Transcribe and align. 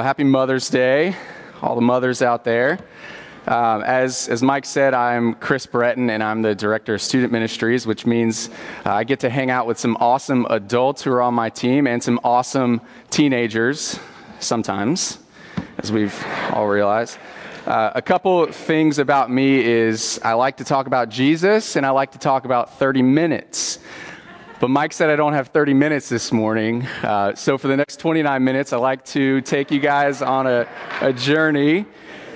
Well, 0.00 0.06
happy 0.06 0.24
Mother's 0.24 0.70
Day, 0.70 1.14
all 1.60 1.74
the 1.74 1.82
mothers 1.82 2.22
out 2.22 2.42
there. 2.42 2.78
Um, 3.46 3.82
as, 3.82 4.30
as 4.30 4.42
Mike 4.42 4.64
said, 4.64 4.94
I'm 4.94 5.34
Chris 5.34 5.66
Breton, 5.66 6.08
and 6.08 6.22
I'm 6.22 6.40
the 6.40 6.54
Director 6.54 6.94
of 6.94 7.02
Student 7.02 7.32
Ministries, 7.32 7.86
which 7.86 8.06
means 8.06 8.48
uh, 8.86 8.94
I 8.94 9.04
get 9.04 9.20
to 9.20 9.28
hang 9.28 9.50
out 9.50 9.66
with 9.66 9.78
some 9.78 9.98
awesome 10.00 10.46
adults 10.48 11.02
who 11.02 11.12
are 11.12 11.20
on 11.20 11.34
my 11.34 11.50
team 11.50 11.86
and 11.86 12.02
some 12.02 12.18
awesome 12.24 12.80
teenagers 13.10 14.00
sometimes, 14.38 15.18
as 15.76 15.92
we've 15.92 16.18
all 16.50 16.66
realized. 16.66 17.18
Uh, 17.66 17.92
a 17.94 18.00
couple 18.00 18.50
things 18.50 18.98
about 18.98 19.30
me 19.30 19.62
is 19.62 20.18
I 20.24 20.32
like 20.32 20.56
to 20.56 20.64
talk 20.64 20.86
about 20.86 21.10
Jesus, 21.10 21.76
and 21.76 21.84
I 21.84 21.90
like 21.90 22.12
to 22.12 22.18
talk 22.18 22.46
about 22.46 22.78
30 22.78 23.02
minutes. 23.02 23.80
But 24.60 24.68
Mike 24.68 24.92
said 24.92 25.08
I 25.08 25.16
don't 25.16 25.32
have 25.32 25.48
30 25.48 25.72
minutes 25.72 26.10
this 26.10 26.32
morning. 26.32 26.82
Uh, 27.02 27.34
so 27.34 27.56
for 27.56 27.66
the 27.66 27.78
next 27.78 27.96
29 27.98 28.44
minutes, 28.44 28.74
I'd 28.74 28.76
like 28.76 29.02
to 29.06 29.40
take 29.40 29.70
you 29.70 29.80
guys 29.80 30.20
on 30.20 30.46
a, 30.46 30.68
a 31.00 31.14
journey. 31.14 31.86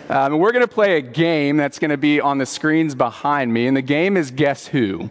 Um, 0.09 0.33
and 0.33 0.41
we're 0.41 0.53
going 0.53 0.67
to 0.67 0.73
play 0.73 0.97
a 0.97 1.03
game 1.03 1.59
that's 1.59 1.79
going 1.79 1.91
to 1.91 1.99
be 1.99 2.23
on 2.23 2.39
the 2.39 2.47
screens 2.47 2.95
behind 2.95 3.53
me. 3.53 3.67
And 3.67 3.77
the 3.77 3.83
game 3.83 4.17
is 4.17 4.31
Guess 4.31 4.69
Who? 4.69 5.11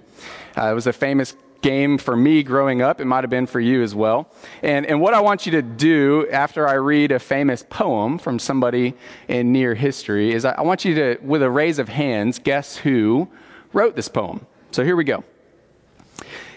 Uh, 0.58 0.72
it 0.72 0.73
was 0.73 0.88
a 0.88 0.94
famous 0.94 1.36
game 1.62 1.99
for 1.99 2.17
me 2.17 2.41
growing 2.41 2.81
up. 2.81 2.99
It 2.99 3.05
might 3.05 3.23
have 3.23 3.30
been 3.30 3.45
for 3.45 3.59
you 3.59 3.84
as 3.84 3.94
well. 3.94 4.31
And, 4.64 4.84
and 4.88 5.00
what 5.00 5.14
I 5.14 5.22
want 5.22 5.45
you 5.45 5.52
to 5.52 5.61
do 5.61 6.27
after 6.31 6.67
I 6.67 6.73
read 6.73 7.11
a 7.11 7.20
famous 7.20 7.64
poem 7.70 8.17
from 8.17 8.39
somebody 8.39 8.95
in 9.27 9.52
near 9.52 9.75
history 9.75 10.31
is 10.31 10.45
I, 10.45 10.53
I 10.53 10.61
want 10.64 10.84
you 10.84 10.95
to, 10.95 11.20
with 11.22 11.44
a 11.44 11.50
raise 11.52 11.77
of 11.77 11.89
hands, 11.89 12.39
guess 12.39 12.75
who 12.75 13.27
wrote 13.72 13.95
this 13.95 14.08
poem. 14.08 14.48
So 14.72 14.84
here 14.84 14.95
we 14.95 15.03
go. 15.03 15.23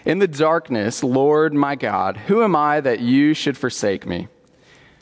In 0.07 0.19
the 0.19 0.27
darkness, 0.29 1.03
Lord 1.03 1.53
my 1.53 1.75
God, 1.75 2.15
who 2.15 2.41
am 2.41 2.55
I 2.55 2.79
that 2.79 3.01
you 3.01 3.33
should 3.33 3.57
forsake 3.57 4.05
me? 4.05 4.29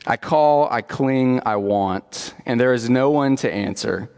I 0.04 0.16
call, 0.16 0.68
I 0.68 0.82
cling, 0.82 1.40
I 1.46 1.54
want, 1.54 2.34
and 2.44 2.58
there 2.58 2.72
is 2.72 2.90
no 2.90 3.12
one 3.12 3.36
to 3.36 3.52
answer. 3.52 4.10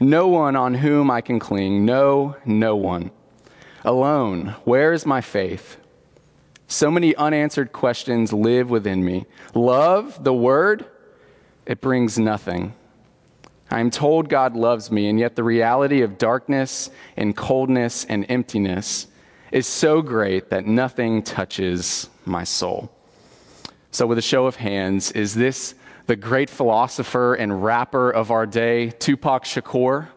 No 0.00 0.28
one 0.28 0.54
on 0.54 0.74
whom 0.74 1.10
I 1.10 1.22
can 1.22 1.38
cling. 1.38 1.86
No, 1.86 2.36
no 2.44 2.76
one. 2.76 3.10
Alone, 3.86 4.54
where 4.64 4.92
is 4.92 5.06
my 5.06 5.22
faith? 5.22 5.78
So 6.68 6.90
many 6.90 7.16
unanswered 7.16 7.72
questions 7.72 8.30
live 8.30 8.68
within 8.68 9.02
me. 9.02 9.24
Love, 9.54 10.22
the 10.24 10.34
word, 10.34 10.84
it 11.64 11.80
brings 11.80 12.18
nothing. 12.18 12.74
I 13.70 13.80
am 13.80 13.90
told 13.90 14.28
God 14.28 14.54
loves 14.54 14.90
me, 14.90 15.08
and 15.08 15.18
yet 15.18 15.36
the 15.36 15.42
reality 15.42 16.02
of 16.02 16.18
darkness 16.18 16.90
and 17.16 17.34
coldness 17.34 18.04
and 18.04 18.26
emptiness 18.28 19.06
is 19.54 19.68
so 19.68 20.02
great 20.02 20.50
that 20.50 20.66
nothing 20.66 21.22
touches 21.22 22.10
my 22.26 22.42
soul. 22.42 22.90
So, 23.92 24.04
with 24.04 24.18
a 24.18 24.22
show 24.22 24.46
of 24.46 24.56
hands, 24.56 25.12
is 25.12 25.32
this 25.32 25.76
the 26.06 26.16
great 26.16 26.50
philosopher 26.50 27.34
and 27.34 27.62
rapper 27.62 28.10
of 28.10 28.32
our 28.32 28.46
day, 28.46 28.90
Tupac 28.90 29.44
Shakur? 29.44 30.08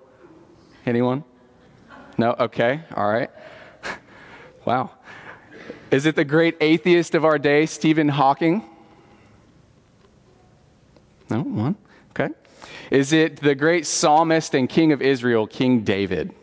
Anyone? 0.87 1.23
No? 2.17 2.35
Okay, 2.39 2.81
all 2.95 3.07
right. 3.07 3.29
wow. 4.65 4.89
Is 5.91 6.07
it 6.07 6.15
the 6.15 6.25
great 6.25 6.57
atheist 6.59 7.13
of 7.13 7.23
our 7.23 7.37
day, 7.37 7.67
Stephen 7.67 8.09
Hawking? 8.09 8.63
No? 11.29 11.43
One? 11.43 11.75
Okay. 12.09 12.33
Is 12.89 13.13
it 13.13 13.37
the 13.37 13.53
great 13.53 13.85
psalmist 13.85 14.55
and 14.55 14.67
king 14.67 14.91
of 14.91 15.03
Israel, 15.03 15.45
King 15.45 15.81
David? 15.83 16.33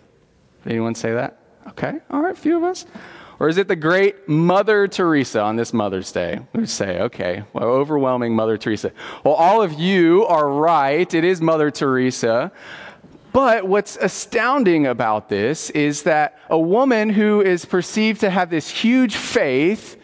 Anyone 0.64 0.94
say 0.94 1.12
that? 1.12 1.40
Okay, 1.68 1.98
all 2.10 2.20
right, 2.20 2.32
a 2.32 2.40
few 2.40 2.56
of 2.56 2.64
us. 2.64 2.86
Or 3.40 3.48
is 3.48 3.58
it 3.58 3.68
the 3.68 3.76
great 3.76 4.28
Mother 4.28 4.86
Teresa 4.86 5.40
on 5.40 5.56
this 5.56 5.72
Mother's 5.72 6.12
Day? 6.12 6.40
We 6.52 6.66
say, 6.66 7.00
okay, 7.00 7.44
well, 7.52 7.64
overwhelming 7.64 8.34
Mother 8.34 8.56
Teresa. 8.56 8.92
Well, 9.24 9.34
all 9.34 9.62
of 9.62 9.72
you 9.72 10.24
are 10.26 10.48
right. 10.48 11.12
It 11.12 11.24
is 11.24 11.40
Mother 11.40 11.70
Teresa. 11.70 12.52
But 13.32 13.66
what's 13.66 13.96
astounding 13.96 14.86
about 14.86 15.28
this 15.28 15.70
is 15.70 16.04
that 16.04 16.38
a 16.48 16.58
woman 16.58 17.10
who 17.10 17.40
is 17.40 17.64
perceived 17.64 18.20
to 18.20 18.30
have 18.30 18.50
this 18.50 18.70
huge 18.70 19.16
faith 19.16 20.00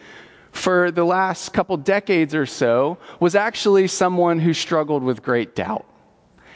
for 0.51 0.91
the 0.91 1.05
last 1.05 1.53
couple 1.53 1.77
decades 1.77 2.35
or 2.35 2.45
so 2.45 2.97
was 3.21 3.35
actually 3.35 3.87
someone 3.87 4.39
who 4.39 4.53
struggled 4.53 5.01
with 5.01 5.23
great 5.23 5.55
doubt 5.55 5.85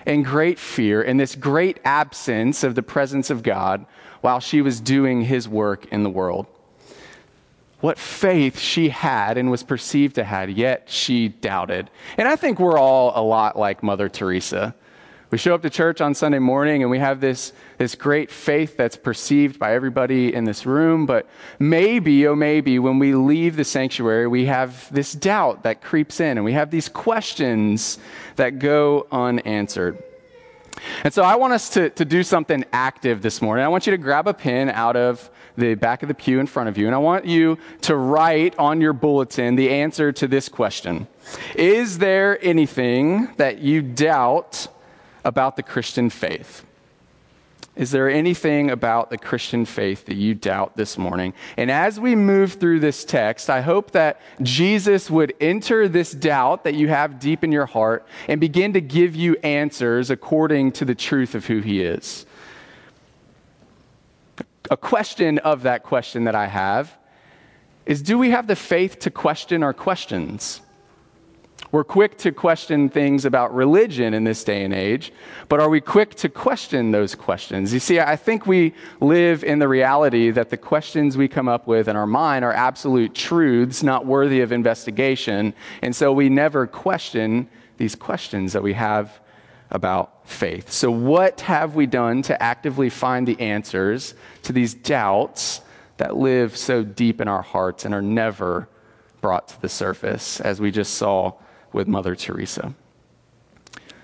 and 0.06 0.26
great 0.26 0.60
fear 0.60 1.02
and 1.02 1.18
this 1.18 1.36
great 1.36 1.80
absence 1.86 2.64
of 2.64 2.76
the 2.76 2.84
presence 2.84 3.30
of 3.30 3.42
God 3.42 3.86
while 4.26 4.40
she 4.40 4.60
was 4.60 4.82
doing 4.82 5.22
his 5.22 5.48
work 5.48 5.86
in 5.92 6.02
the 6.02 6.10
world. 6.10 6.48
What 7.80 8.00
faith 8.00 8.58
she 8.58 8.90
had 8.90 9.38
and 9.38 9.52
was 9.52 9.62
perceived 9.62 10.16
to 10.16 10.24
have, 10.24 10.50
yet 10.50 10.90
she 10.90 11.28
doubted. 11.28 11.92
And 12.18 12.28
I 12.28 12.36
think 12.36 12.60
we're 12.60 12.80
all 12.80 13.14
a 13.16 13.22
lot 13.22 13.56
like 13.56 13.84
Mother 13.84 14.10
Teresa. 14.10 14.74
We 15.30 15.38
show 15.38 15.54
up 15.54 15.62
to 15.62 15.70
church 15.70 16.02
on 16.02 16.16
Sunday 16.16 16.40
morning 16.40 16.82
and 16.82 16.90
we 16.90 16.98
have 16.98 17.22
this, 17.22 17.54
this 17.78 17.94
great 17.94 18.32
faith 18.32 18.78
that's 18.78 18.98
perceived 18.98 19.60
by 19.60 19.76
everybody 19.76 20.34
in 20.34 20.46
this 20.46 20.66
room, 20.66 21.06
but 21.06 21.28
maybe, 21.60 22.26
oh, 22.26 22.34
maybe, 22.34 22.80
when 22.80 22.98
we 22.98 23.14
leave 23.14 23.56
the 23.56 23.64
sanctuary, 23.64 24.26
we 24.26 24.46
have 24.46 24.92
this 24.92 25.14
doubt 25.14 25.62
that 25.62 25.84
creeps 25.84 26.20
in 26.20 26.40
and 26.40 26.46
we 26.46 26.54
have 26.54 26.72
these 26.72 26.90
questions 26.90 28.00
that 28.38 28.58
go 28.58 29.06
unanswered. 29.12 30.02
And 31.04 31.14
so 31.14 31.24
I 31.24 31.36
want 31.36 31.54
us 31.54 31.70
to, 31.72 31.90
to 31.92 32.06
do 32.06 32.24
something 32.24 32.66
active 32.74 33.22
this 33.22 33.42
morning. 33.42 33.66
I 33.66 33.68
want 33.68 33.88
you 33.88 33.92
to 33.92 33.98
grab 33.98 34.28
a 34.28 34.34
pen 34.34 34.70
out 34.70 34.96
of 34.96 35.30
the 35.58 35.76
back 35.76 36.04
of 36.04 36.08
the 36.08 36.14
pew 36.14 36.40
in 36.40 36.48
front 36.48 36.70
of 36.70 36.78
you, 36.78 36.86
and 36.86 36.96
I 36.96 37.00
want 37.00 37.26
you 37.26 37.58
to 37.82 37.96
write 37.96 38.58
on 38.60 38.82
your 38.82 38.94
bulletin 38.94 39.56
the 39.56 39.70
answer 39.70 40.12
to 40.12 40.28
this 40.28 40.50
question 40.50 41.08
Is 41.56 41.98
there 41.98 42.44
anything 42.44 43.34
that 43.38 43.60
you 43.60 43.82
doubt 43.82 44.68
about 45.24 45.56
the 45.56 45.64
Christian 45.64 46.10
faith? 46.10 46.66
Is 47.76 47.92
there 47.92 48.10
anything 48.10 48.72
about 48.72 49.10
the 49.10 49.18
Christian 49.18 49.66
faith 49.66 50.06
that 50.06 50.16
you 50.16 50.34
doubt 50.34 50.78
this 50.78 50.98
morning? 50.98 51.34
And 51.58 51.70
as 51.70 52.00
we 52.00 52.16
move 52.16 52.54
through 52.54 52.80
this 52.80 53.04
text, 53.04 53.50
I 53.50 53.60
hope 53.60 53.92
that 53.92 54.22
Jesus 54.42 55.10
would 55.10 55.34
enter 55.42 55.90
this 55.90 56.12
doubt 56.12 56.64
that 56.64 56.76
you 56.76 56.88
have 56.88 57.20
deep 57.20 57.44
in 57.44 57.52
your 57.52 57.66
heart 57.66 58.08
and 58.30 58.40
begin 58.40 58.72
to 58.74 58.82
give 58.82 59.14
you 59.14 59.36
answers 59.44 60.10
according 60.10 60.72
to 60.74 60.86
the 60.86 60.96
truth 60.96 61.36
of 61.36 61.46
who 61.48 61.60
he 61.60 61.82
is. 61.82 62.26
A 64.72 64.78
question 64.78 65.38
of 65.40 65.64
that 65.64 65.84
question 65.84 66.24
that 66.24 66.36
I 66.36 66.48
have 66.48 66.98
is 67.86 68.02
do 68.02 68.18
we 68.18 68.32
have 68.32 68.48
the 68.48 68.56
faith 68.56 69.00
to 69.00 69.12
question 69.12 69.64
our 69.64 69.74
questions? 69.74 70.62
We're 71.76 71.84
quick 71.84 72.18
to 72.20 72.32
question 72.32 72.88
things 72.88 73.26
about 73.26 73.54
religion 73.54 74.14
in 74.14 74.24
this 74.24 74.46
day 74.46 74.64
and 74.64 74.74
age, 74.74 75.12
but 75.50 75.60
are 75.60 75.68
we 75.68 75.82
quick 75.82 76.16
to 76.16 76.30
question 76.30 76.92
those 76.92 77.16
questions? 77.16 77.74
You 77.74 77.82
see, 77.82 78.00
I 78.00 78.16
think 78.16 78.48
we 78.48 78.74
live 79.02 79.44
in 79.44 79.60
the 79.60 79.68
reality 79.68 80.32
that 80.32 80.50
the 80.50 80.56
questions 80.56 81.18
we 81.18 81.28
come 81.28 81.50
up 81.50 81.68
with 81.68 81.90
in 81.90 81.98
our 81.98 82.08
mind 82.08 82.46
are 82.46 82.54
absolute 82.54 83.14
truths, 83.14 83.84
not 83.84 84.06
worthy 84.06 84.40
of 84.40 84.54
investigation, 84.54 85.54
and 85.82 85.94
so 85.94 86.14
we 86.14 86.30
never 86.30 86.66
question 86.66 87.50
these 87.76 87.94
questions 87.94 88.54
that 88.54 88.64
we 88.64 88.72
have 88.72 89.20
about 89.70 90.30
faith. 90.30 90.72
So, 90.72 90.90
what 90.90 91.42
have 91.42 91.76
we 91.76 91.88
done 91.88 92.22
to 92.22 92.42
actively 92.42 92.90
find 92.90 93.28
the 93.28 93.38
answers 93.42 94.14
to 94.44 94.54
these 94.54 94.74
doubts 94.74 95.60
that 95.98 96.16
live 96.16 96.56
so 96.56 96.86
deep 96.86 97.20
in 97.20 97.28
our 97.28 97.42
hearts 97.42 97.84
and 97.84 97.94
are 97.94 98.02
never 98.02 98.70
brought 99.20 99.50
to 99.50 99.62
the 99.62 99.68
surface, 99.68 100.40
as 100.40 100.62
we 100.62 100.72
just 100.72 100.94
saw 100.94 101.34
with 101.76 101.88
Mother 101.88 102.16
Teresa. 102.16 102.74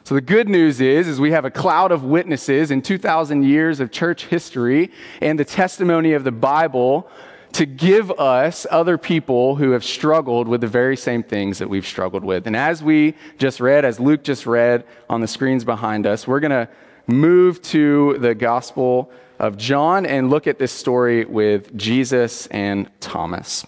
So 0.04 0.16
the 0.16 0.22
good 0.22 0.50
news 0.50 0.82
is 0.82 1.08
is 1.08 1.20
we 1.20 1.32
have 1.32 1.46
a 1.46 1.50
cloud 1.52 1.92
of 1.92 2.04
witnesses 2.04 2.70
in 2.70 2.82
2000 2.82 3.44
years 3.44 3.80
of 3.80 3.92
church 3.92 4.26
history 4.26 4.92
and 5.22 5.40
the 5.40 5.46
testimony 5.46 6.14
of 6.14 6.24
the 6.24 6.32
Bible 6.32 7.10
to 7.54 7.66
give 7.66 8.12
us 8.12 8.68
other 8.70 8.98
people 8.98 9.56
who 9.56 9.72
have 9.72 9.84
struggled 9.84 10.48
with 10.48 10.62
the 10.62 10.68
very 10.68 10.98
same 10.98 11.24
things 11.24 11.60
that 11.60 11.70
we've 11.70 11.88
struggled 11.88 12.24
with. 12.24 12.46
And 12.46 12.56
as 12.56 12.84
we 12.84 13.16
just 13.38 13.60
read, 13.60 13.86
as 13.86 14.00
Luke 14.00 14.24
just 14.24 14.46
read 14.46 14.86
on 15.10 15.22
the 15.22 15.28
screens 15.28 15.64
behind 15.64 16.06
us, 16.06 16.28
we're 16.28 16.40
going 16.40 16.52
to 16.52 16.68
move 17.08 17.62
to 17.64 18.18
the 18.20 18.36
Gospel 18.36 19.12
of 19.40 19.58
John 19.58 20.06
and 20.06 20.30
look 20.30 20.46
at 20.46 20.60
this 20.60 20.72
story 20.72 21.26
with 21.26 21.76
Jesus 21.76 22.48
and 22.48 22.90
Thomas. 23.00 23.66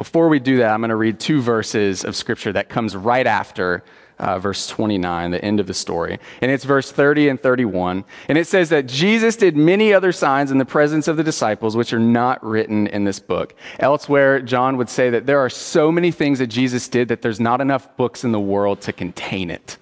Before 0.00 0.30
we 0.30 0.38
do 0.38 0.56
that, 0.56 0.72
I'm 0.72 0.80
going 0.80 0.88
to 0.88 0.96
read 0.96 1.20
two 1.20 1.42
verses 1.42 2.06
of 2.06 2.16
scripture 2.16 2.54
that 2.54 2.70
comes 2.70 2.96
right 2.96 3.26
after 3.26 3.84
uh, 4.18 4.38
verse 4.38 4.66
29, 4.66 5.30
the 5.30 5.44
end 5.44 5.60
of 5.60 5.66
the 5.66 5.74
story. 5.74 6.18
And 6.40 6.50
it's 6.50 6.64
verse 6.64 6.90
30 6.90 7.28
and 7.28 7.38
31. 7.38 8.06
And 8.28 8.38
it 8.38 8.46
says 8.46 8.70
that 8.70 8.86
Jesus 8.86 9.36
did 9.36 9.58
many 9.58 9.92
other 9.92 10.10
signs 10.10 10.50
in 10.50 10.56
the 10.56 10.64
presence 10.64 11.06
of 11.06 11.18
the 11.18 11.22
disciples, 11.22 11.76
which 11.76 11.92
are 11.92 11.98
not 11.98 12.42
written 12.42 12.86
in 12.86 13.04
this 13.04 13.20
book. 13.20 13.54
Elsewhere, 13.78 14.40
John 14.40 14.78
would 14.78 14.88
say 14.88 15.10
that 15.10 15.26
there 15.26 15.38
are 15.38 15.50
so 15.50 15.92
many 15.92 16.10
things 16.10 16.38
that 16.38 16.46
Jesus 16.46 16.88
did 16.88 17.08
that 17.08 17.20
there's 17.20 17.38
not 17.38 17.60
enough 17.60 17.94
books 17.98 18.24
in 18.24 18.32
the 18.32 18.40
world 18.40 18.80
to 18.80 18.94
contain 18.94 19.50
it. 19.50 19.76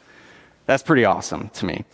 That's 0.66 0.82
pretty 0.82 1.04
awesome 1.04 1.48
to 1.50 1.64
me. 1.64 1.84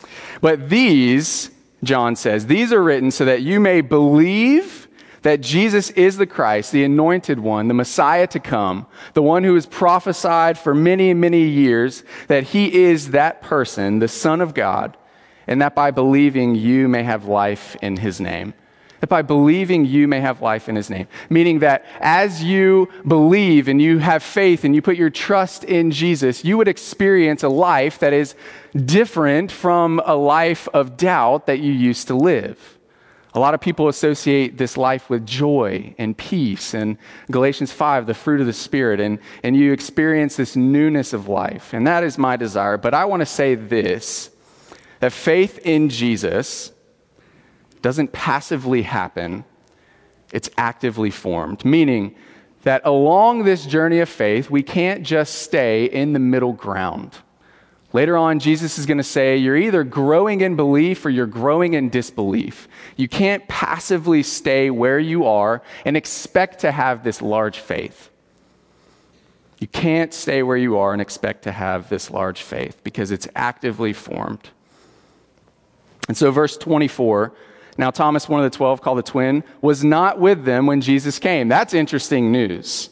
But 0.41 0.71
these, 0.71 1.51
John 1.83 2.17
says, 2.17 2.47
these 2.47 2.73
are 2.73 2.83
written 2.83 3.11
so 3.11 3.27
that 3.27 3.43
you 3.43 3.61
may 3.61 3.83
believe 3.83 4.84
that 5.25 5.41
Jesus 5.41 5.89
is 5.91 6.19
the 6.19 6.27
Christ, 6.27 6.71
the 6.71 6.85
anointed 6.85 7.39
one, 7.39 7.67
the 7.69 7.75
Messiah 7.75 8.27
to 8.27 8.39
come, 8.39 8.87
the 9.15 9.23
one 9.23 9.43
who 9.43 9.57
is 9.57 9.65
prophesied 9.65 10.59
for 10.59 10.75
many, 10.75 11.15
many 11.15 11.45
years, 11.45 12.05
that 12.29 12.45
he 12.45 12.83
is 12.83 13.11
that 13.13 13.41
person, 13.41 14.01
the 14.01 14.09
Son 14.09 14.43
of 14.43 14.53
God, 14.53 14.99
and 15.47 15.63
that 15.63 15.75
by 15.75 15.91
believing 15.91 16.55
you 16.55 16.89
may 16.89 17.03
have 17.03 17.25
life 17.25 17.75
in 17.81 17.97
his 17.97 18.21
name. 18.21 18.53
That 19.01 19.09
by 19.09 19.23
believing 19.23 19.87
you 19.87 20.07
may 20.07 20.21
have 20.21 20.43
life 20.43 20.69
in 20.69 20.77
his 20.77 20.91
name. 20.91 21.09
Meaning 21.31 21.61
that 21.61 21.87
as 22.01 22.45
you 22.45 22.91
believe 23.07 23.67
and 23.67 23.81
you 23.81 23.99
have 24.01 24.23
faith 24.23 24.63
and 24.63 24.75
you 24.75 24.83
put 24.83 24.97
your 24.97 25.11
trust 25.11 25.65
in 25.65 25.91
Jesus, 25.91 26.45
you 26.45 26.59
would 26.59 26.69
experience 26.69 27.43
a 27.43 27.49
life 27.49 27.99
that 28.01 28.13
is 28.13 28.35
different 28.75 29.51
from 29.51 30.03
a 30.05 30.15
life 30.15 30.69
of 30.75 30.99
doubt 30.99 31.47
that 31.47 31.61
you 31.61 31.73
used 31.73 32.09
to 32.09 32.15
live. 32.15 32.74
A 33.35 33.41
lot 33.41 33.53
of 33.53 33.61
people 33.61 33.89
associate 33.89 34.59
this 34.59 34.77
life 34.77 35.11
with 35.11 35.27
joy 35.27 35.93
and 35.99 36.17
peace 36.17 36.73
and 36.73 36.97
Galatians 37.33 37.73
5, 37.73 38.07
the 38.07 38.15
fruit 38.15 38.41
of 38.41 38.47
the 38.47 38.53
Spirit, 38.53 39.01
and, 39.01 39.19
and 39.43 39.57
you 39.57 39.73
experience 39.73 40.37
this 40.37 40.55
newness 40.55 41.13
of 41.13 41.29
life. 41.29 41.73
And 41.73 41.85
that 41.89 42.05
is 42.05 42.17
my 42.17 42.37
desire. 42.37 42.77
But 42.77 42.95
I 42.95 43.05
want 43.07 43.21
to 43.21 43.27
say 43.27 43.57
this 43.57 44.31
that 45.01 45.13
faith 45.13 45.59
in 45.67 45.89
Jesus 45.89 46.73
doesn't 47.83 48.13
passively 48.13 48.83
happen, 48.83 49.45
it's 50.33 50.49
actively 50.57 51.11
formed. 51.11 51.65
Meaning 51.65 52.15
that 52.63 52.81
along 52.85 53.45
this 53.45 53.67
journey 53.67 53.99
of 53.99 54.09
faith, 54.09 54.49
we 54.49 54.63
can't 54.63 55.03
just 55.03 55.43
stay 55.43 55.85
in 55.85 56.13
the 56.13 56.19
middle 56.19 56.53
ground. 56.53 57.19
Later 57.95 58.17
on, 58.17 58.41
Jesus 58.41 58.77
is 58.77 58.85
going 58.85 58.99
to 58.99 59.05
say, 59.05 59.37
You're 59.39 59.57
either 59.57 59.85
growing 59.85 60.43
in 60.43 60.57
belief 60.57 61.07
or 61.07 61.11
you're 61.11 61.27
growing 61.27 61.73
in 61.73 61.89
disbelief. 61.89 62.69
You 62.97 63.09
can't 63.09 63.47
passively 63.49 64.23
stay 64.23 64.69
where 64.69 64.99
you 64.99 65.25
are 65.25 65.63
and 65.87 65.97
expect 65.97 66.61
to 66.61 66.73
have 66.73 67.05
this 67.05 67.23
large 67.23 67.61
faith. 67.61 68.11
You 69.61 69.69
can't 69.69 70.13
stay 70.13 70.43
where 70.43 70.57
you 70.57 70.77
are 70.77 70.93
and 70.93 71.01
expect 71.01 71.45
to 71.45 71.53
have 71.53 71.89
this 71.89 72.11
large 72.11 72.43
faith 72.43 72.83
because 72.85 73.11
it's 73.11 73.29
actively 73.35 73.93
formed. 73.95 74.51
And 76.09 76.17
so, 76.17 76.31
verse 76.31 76.59
24 76.59 77.33
now, 77.77 77.91
Thomas, 77.91 78.29
one 78.29 78.45
of 78.45 78.51
the 78.51 78.57
12, 78.57 78.81
called 78.83 78.99
the 78.99 79.03
twin, 79.03 79.43
was 79.61 79.83
not 79.83 80.21
with 80.21 80.45
them 80.45 80.67
when 80.67 80.81
Jesus 80.81 81.19
came. 81.19 81.49
That's 81.49 81.75
interesting 81.75 82.31
news. 82.31 82.89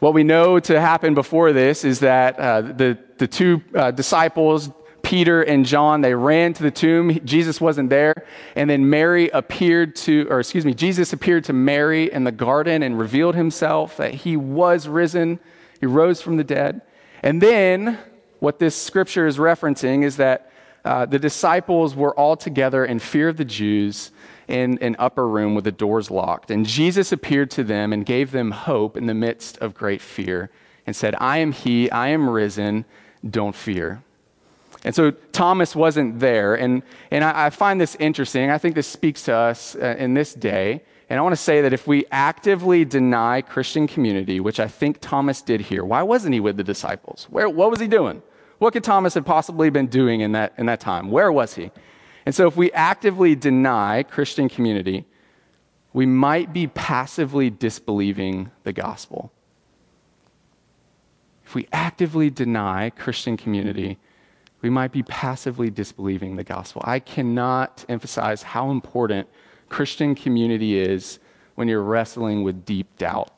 What 0.00 0.12
we 0.12 0.24
know 0.24 0.60
to 0.60 0.78
happen 0.78 1.14
before 1.14 1.54
this 1.54 1.84
is 1.84 2.00
that 2.00 2.38
uh, 2.38 2.60
the, 2.60 2.98
the 3.18 3.26
two 3.26 3.62
uh, 3.74 3.90
disciples, 3.90 4.70
Peter 5.02 5.42
and 5.42 5.66
John, 5.66 6.00
they 6.00 6.14
ran 6.14 6.54
to 6.54 6.62
the 6.62 6.70
tomb. 6.70 7.20
Jesus 7.24 7.60
wasn't 7.60 7.90
there. 7.90 8.26
And 8.56 8.68
then 8.68 8.88
Mary 8.88 9.28
appeared 9.28 9.94
to, 9.96 10.26
or 10.30 10.40
excuse 10.40 10.64
me, 10.64 10.74
Jesus 10.74 11.12
appeared 11.12 11.44
to 11.44 11.52
Mary 11.52 12.10
in 12.10 12.24
the 12.24 12.32
garden 12.32 12.82
and 12.82 12.98
revealed 12.98 13.34
himself 13.34 13.96
that 13.98 14.14
he 14.14 14.36
was 14.36 14.88
risen. 14.88 15.38
He 15.78 15.86
rose 15.86 16.22
from 16.22 16.38
the 16.38 16.44
dead. 16.44 16.80
And 17.22 17.40
then 17.40 17.98
what 18.40 18.58
this 18.58 18.74
scripture 18.74 19.26
is 19.26 19.36
referencing 19.36 20.04
is 20.04 20.16
that 20.16 20.50
uh, 20.84 21.06
the 21.06 21.18
disciples 21.18 21.94
were 21.94 22.14
all 22.18 22.36
together 22.36 22.84
in 22.84 22.98
fear 22.98 23.28
of 23.28 23.36
the 23.36 23.44
Jews 23.44 24.10
in 24.48 24.78
an 24.78 24.96
upper 24.98 25.26
room 25.26 25.54
with 25.54 25.64
the 25.64 25.72
doors 25.72 26.10
locked. 26.10 26.50
And 26.50 26.66
Jesus 26.66 27.12
appeared 27.12 27.50
to 27.52 27.64
them 27.64 27.92
and 27.92 28.04
gave 28.04 28.30
them 28.30 28.50
hope 28.50 28.96
in 28.96 29.06
the 29.06 29.14
midst 29.14 29.58
of 29.58 29.74
great 29.74 30.02
fear 30.02 30.50
and 30.86 30.94
said, 30.94 31.14
I 31.18 31.38
am 31.38 31.52
he, 31.52 31.90
I 31.90 32.08
am 32.08 32.28
risen, 32.28 32.84
don't 33.28 33.54
fear. 33.54 34.02
And 34.84 34.94
so 34.94 35.10
Thomas 35.32 35.74
wasn't 35.74 36.20
there. 36.20 36.54
And, 36.54 36.82
and 37.10 37.24
I, 37.24 37.46
I 37.46 37.50
find 37.50 37.80
this 37.80 37.96
interesting. 37.96 38.50
I 38.50 38.58
think 38.58 38.74
this 38.74 38.86
speaks 38.86 39.22
to 39.24 39.34
us 39.34 39.74
uh, 39.76 39.96
in 39.98 40.14
this 40.14 40.34
day. 40.34 40.82
And 41.08 41.18
I 41.18 41.22
want 41.22 41.32
to 41.32 41.40
say 41.40 41.60
that 41.62 41.72
if 41.72 41.86
we 41.86 42.04
actively 42.10 42.84
deny 42.84 43.40
Christian 43.40 43.86
community, 43.86 44.40
which 44.40 44.60
I 44.60 44.68
think 44.68 44.98
Thomas 45.00 45.42
did 45.42 45.60
here, 45.60 45.84
why 45.84 46.02
wasn't 46.02 46.34
he 46.34 46.40
with 46.40 46.56
the 46.56 46.64
disciples? 46.64 47.26
Where, 47.30 47.48
what 47.48 47.70
was 47.70 47.80
he 47.80 47.86
doing? 47.86 48.22
What 48.58 48.72
could 48.72 48.84
Thomas 48.84 49.14
have 49.14 49.24
possibly 49.24 49.70
been 49.70 49.86
doing 49.86 50.20
in 50.20 50.32
that, 50.32 50.54
in 50.58 50.66
that 50.66 50.80
time? 50.80 51.10
Where 51.10 51.30
was 51.30 51.54
he? 51.54 51.70
And 52.26 52.34
so, 52.34 52.46
if 52.46 52.56
we 52.56 52.72
actively 52.72 53.34
deny 53.34 54.02
Christian 54.02 54.48
community, 54.48 55.04
we 55.92 56.06
might 56.06 56.52
be 56.52 56.66
passively 56.68 57.50
disbelieving 57.50 58.50
the 58.62 58.72
gospel. 58.72 59.30
If 61.46 61.54
we 61.54 61.68
actively 61.72 62.30
deny 62.30 62.90
Christian 62.90 63.36
community, 63.36 63.98
we 64.62 64.70
might 64.70 64.92
be 64.92 65.02
passively 65.02 65.70
disbelieving 65.70 66.36
the 66.36 66.44
gospel. 66.44 66.82
I 66.84 66.98
cannot 66.98 67.84
emphasize 67.88 68.42
how 68.42 68.70
important 68.70 69.28
Christian 69.68 70.14
community 70.14 70.78
is 70.78 71.18
when 71.54 71.68
you're 71.68 71.82
wrestling 71.82 72.42
with 72.42 72.64
deep 72.64 72.96
doubt. 72.96 73.30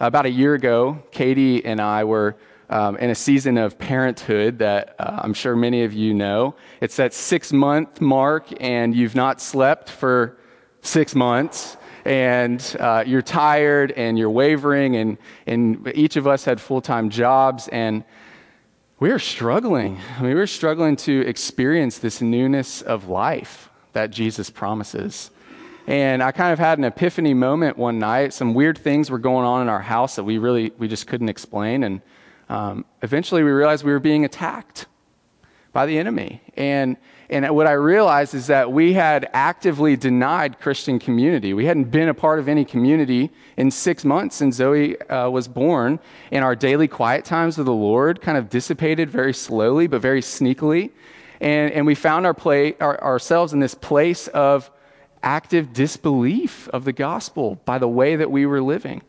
About 0.00 0.26
a 0.26 0.30
year 0.30 0.54
ago, 0.54 1.02
Katie 1.12 1.64
and 1.64 1.80
I 1.80 2.02
were 2.04 2.36
um, 2.68 2.96
in 2.96 3.10
a 3.10 3.14
season 3.14 3.58
of 3.58 3.78
parenthood 3.78 4.58
that 4.58 4.96
uh, 4.98 5.20
I'm 5.22 5.34
sure 5.34 5.54
many 5.54 5.84
of 5.84 5.92
you 5.92 6.14
know. 6.14 6.56
It's 6.80 6.96
that 6.96 7.14
six 7.14 7.52
month 7.52 8.00
mark, 8.00 8.48
and 8.60 8.94
you've 8.94 9.14
not 9.14 9.40
slept 9.40 9.88
for 9.88 10.38
six 10.80 11.14
months, 11.14 11.76
and 12.04 12.76
uh, 12.80 13.04
you're 13.06 13.22
tired 13.22 13.92
and 13.92 14.18
you're 14.18 14.30
wavering, 14.30 14.96
and, 14.96 15.18
and 15.46 15.90
each 15.94 16.16
of 16.16 16.26
us 16.26 16.44
had 16.44 16.60
full 16.60 16.80
time 16.80 17.10
jobs, 17.10 17.68
and 17.68 18.04
we 18.98 19.10
were 19.10 19.18
struggling. 19.18 19.98
I 20.16 20.22
mean, 20.22 20.30
we 20.30 20.34
were 20.34 20.46
struggling 20.46 20.96
to 20.96 21.20
experience 21.26 21.98
this 21.98 22.20
newness 22.20 22.82
of 22.82 23.08
life 23.08 23.68
that 23.92 24.10
Jesus 24.10 24.50
promises. 24.50 25.30
And 25.86 26.22
I 26.22 26.30
kind 26.30 26.52
of 26.52 26.60
had 26.60 26.78
an 26.78 26.84
epiphany 26.84 27.34
moment 27.34 27.76
one 27.76 27.98
night. 27.98 28.32
Some 28.32 28.54
weird 28.54 28.78
things 28.78 29.10
were 29.10 29.18
going 29.18 29.44
on 29.44 29.62
in 29.62 29.68
our 29.68 29.80
house 29.80 30.14
that 30.16 30.24
we 30.24 30.38
really, 30.38 30.70
we 30.78 30.86
just 30.86 31.08
couldn't 31.08 31.28
explain. 31.28 31.82
And 31.82 32.00
um, 32.48 32.84
eventually 33.02 33.42
we 33.42 33.50
realized 33.50 33.84
we 33.84 33.90
were 33.90 33.98
being 33.98 34.24
attacked 34.24 34.86
by 35.72 35.86
the 35.86 35.98
enemy. 35.98 36.42
And, 36.54 36.96
and 37.30 37.48
what 37.54 37.66
I 37.66 37.72
realized 37.72 38.34
is 38.34 38.48
that 38.48 38.70
we 38.70 38.92
had 38.92 39.28
actively 39.32 39.96
denied 39.96 40.60
Christian 40.60 40.98
community. 40.98 41.54
We 41.54 41.64
hadn't 41.64 41.90
been 41.90 42.08
a 42.08 42.14
part 42.14 42.38
of 42.38 42.48
any 42.48 42.64
community 42.64 43.30
in 43.56 43.70
six 43.70 44.04
months 44.04 44.36
since 44.36 44.56
Zoe 44.56 45.00
uh, 45.00 45.30
was 45.30 45.48
born. 45.48 45.98
And 46.30 46.44
our 46.44 46.54
daily 46.54 46.88
quiet 46.88 47.24
times 47.24 47.56
with 47.56 47.66
the 47.66 47.72
Lord 47.72 48.20
kind 48.20 48.36
of 48.36 48.50
dissipated 48.50 49.08
very 49.08 49.32
slowly, 49.32 49.86
but 49.86 50.02
very 50.02 50.20
sneakily. 50.20 50.90
And, 51.40 51.72
and 51.72 51.86
we 51.86 51.94
found 51.94 52.26
our 52.26 52.34
play, 52.34 52.76
our, 52.78 53.02
ourselves 53.02 53.52
in 53.52 53.60
this 53.60 53.74
place 53.74 54.28
of 54.28 54.70
active 55.22 55.72
disbelief 55.72 56.68
of 56.68 56.84
the 56.84 56.92
gospel 56.92 57.60
by 57.64 57.78
the 57.78 57.88
way 57.88 58.16
that 58.16 58.30
we 58.30 58.44
were 58.44 58.60
living. 58.60 59.02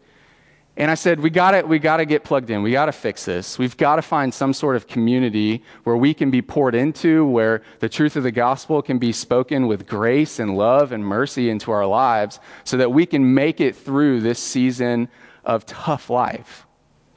And 0.75 0.89
I 0.89 0.95
said, 0.95 1.19
we 1.19 1.29
got 1.29 1.67
we 1.67 1.77
got 1.77 1.97
to 1.97 2.05
get 2.05 2.23
plugged 2.23 2.49
in. 2.49 2.63
We 2.63 2.71
got 2.71 2.87
to 2.87 2.91
fix 2.91 3.25
this. 3.25 3.59
We've 3.59 3.77
got 3.77 3.97
to 3.97 4.01
find 4.01 4.33
some 4.33 4.53
sort 4.53 4.75
of 4.75 4.87
community 4.87 5.63
where 5.83 5.95
we 5.95 6.15
can 6.15 6.31
be 6.31 6.41
poured 6.41 6.73
into, 6.73 7.27
where 7.27 7.61
the 7.79 7.89
truth 7.89 8.15
of 8.15 8.23
the 8.23 8.31
gospel 8.31 8.81
can 8.81 8.97
be 8.97 9.11
spoken 9.11 9.67
with 9.67 9.85
grace 9.85 10.39
and 10.39 10.57
love 10.57 10.91
and 10.91 11.05
mercy 11.05 11.51
into 11.51 11.71
our 11.71 11.85
lives 11.85 12.39
so 12.63 12.77
that 12.77 12.91
we 12.91 13.05
can 13.05 13.35
make 13.35 13.61
it 13.61 13.75
through 13.75 14.21
this 14.21 14.39
season 14.39 15.09
of 15.45 15.63
tough 15.67 16.09
life, 16.09 16.65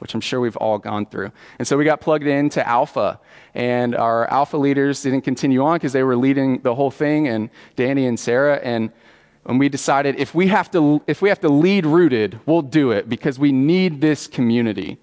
which 0.00 0.12
I'm 0.12 0.20
sure 0.20 0.38
we've 0.38 0.56
all 0.56 0.78
gone 0.78 1.06
through. 1.06 1.32
And 1.58 1.66
so 1.66 1.78
we 1.78 1.86
got 1.86 2.02
plugged 2.02 2.26
into 2.26 2.66
Alpha, 2.66 3.18
and 3.54 3.94
our 3.94 4.30
Alpha 4.30 4.58
leaders 4.58 5.00
didn't 5.00 5.22
continue 5.22 5.64
on 5.64 5.76
because 5.76 5.94
they 5.94 6.02
were 6.02 6.16
leading 6.16 6.60
the 6.60 6.75
whole 6.75 6.90
thing, 6.90 7.26
and 7.26 7.48
Danny 7.75 8.06
and 8.06 8.20
Sarah. 8.20 8.56
And 8.56 8.92
and 9.46 9.58
we 9.58 9.68
decided 9.68 10.18
if 10.18 10.34
we 10.34 10.48
have 10.48 10.70
to 10.72 11.02
if 11.06 11.22
we 11.22 11.28
have 11.28 11.40
to 11.40 11.48
lead 11.48 11.86
rooted 11.86 12.38
we'll 12.46 12.62
do 12.62 12.90
it 12.90 13.08
because 13.08 13.38
we 13.38 13.52
need 13.52 14.00
this 14.00 14.26
community. 14.26 14.98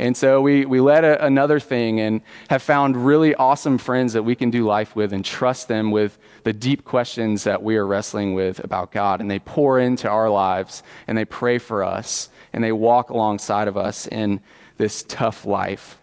And 0.00 0.16
so 0.16 0.40
we, 0.40 0.64
we 0.64 0.80
led 0.80 1.02
a, 1.02 1.24
another 1.26 1.58
thing 1.58 1.98
and 1.98 2.22
have 2.50 2.62
found 2.62 2.96
really 2.96 3.34
awesome 3.34 3.78
friends 3.78 4.12
that 4.12 4.22
we 4.22 4.36
can 4.36 4.48
do 4.48 4.64
life 4.64 4.94
with 4.94 5.12
and 5.12 5.24
trust 5.24 5.66
them 5.66 5.90
with 5.90 6.18
the 6.44 6.52
deep 6.52 6.84
questions 6.84 7.42
that 7.42 7.60
we 7.64 7.76
are 7.76 7.84
wrestling 7.84 8.32
with 8.34 8.62
about 8.62 8.92
god. 8.92 9.20
And 9.20 9.28
they 9.28 9.40
pour 9.40 9.80
into 9.80 10.08
our 10.08 10.30
lives 10.30 10.84
and 11.08 11.18
they 11.18 11.24
pray 11.24 11.58
for 11.58 11.82
us 11.82 12.28
and 12.52 12.62
they 12.62 12.70
walk 12.70 13.10
alongside 13.10 13.66
of 13.66 13.76
us 13.76 14.06
in 14.06 14.40
this 14.76 15.04
tough 15.08 15.44
life. 15.44 15.98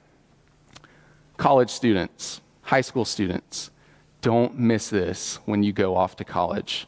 College 1.37 1.69
students 1.69 2.41
high 2.63 2.81
school 2.81 3.05
students 3.05 3.69
don't 4.21 4.57
miss 4.57 4.89
this 4.89 5.37
when 5.45 5.61
you 5.61 5.71
go 5.71 5.95
off 5.95 6.15
to 6.15 6.23
college 6.25 6.87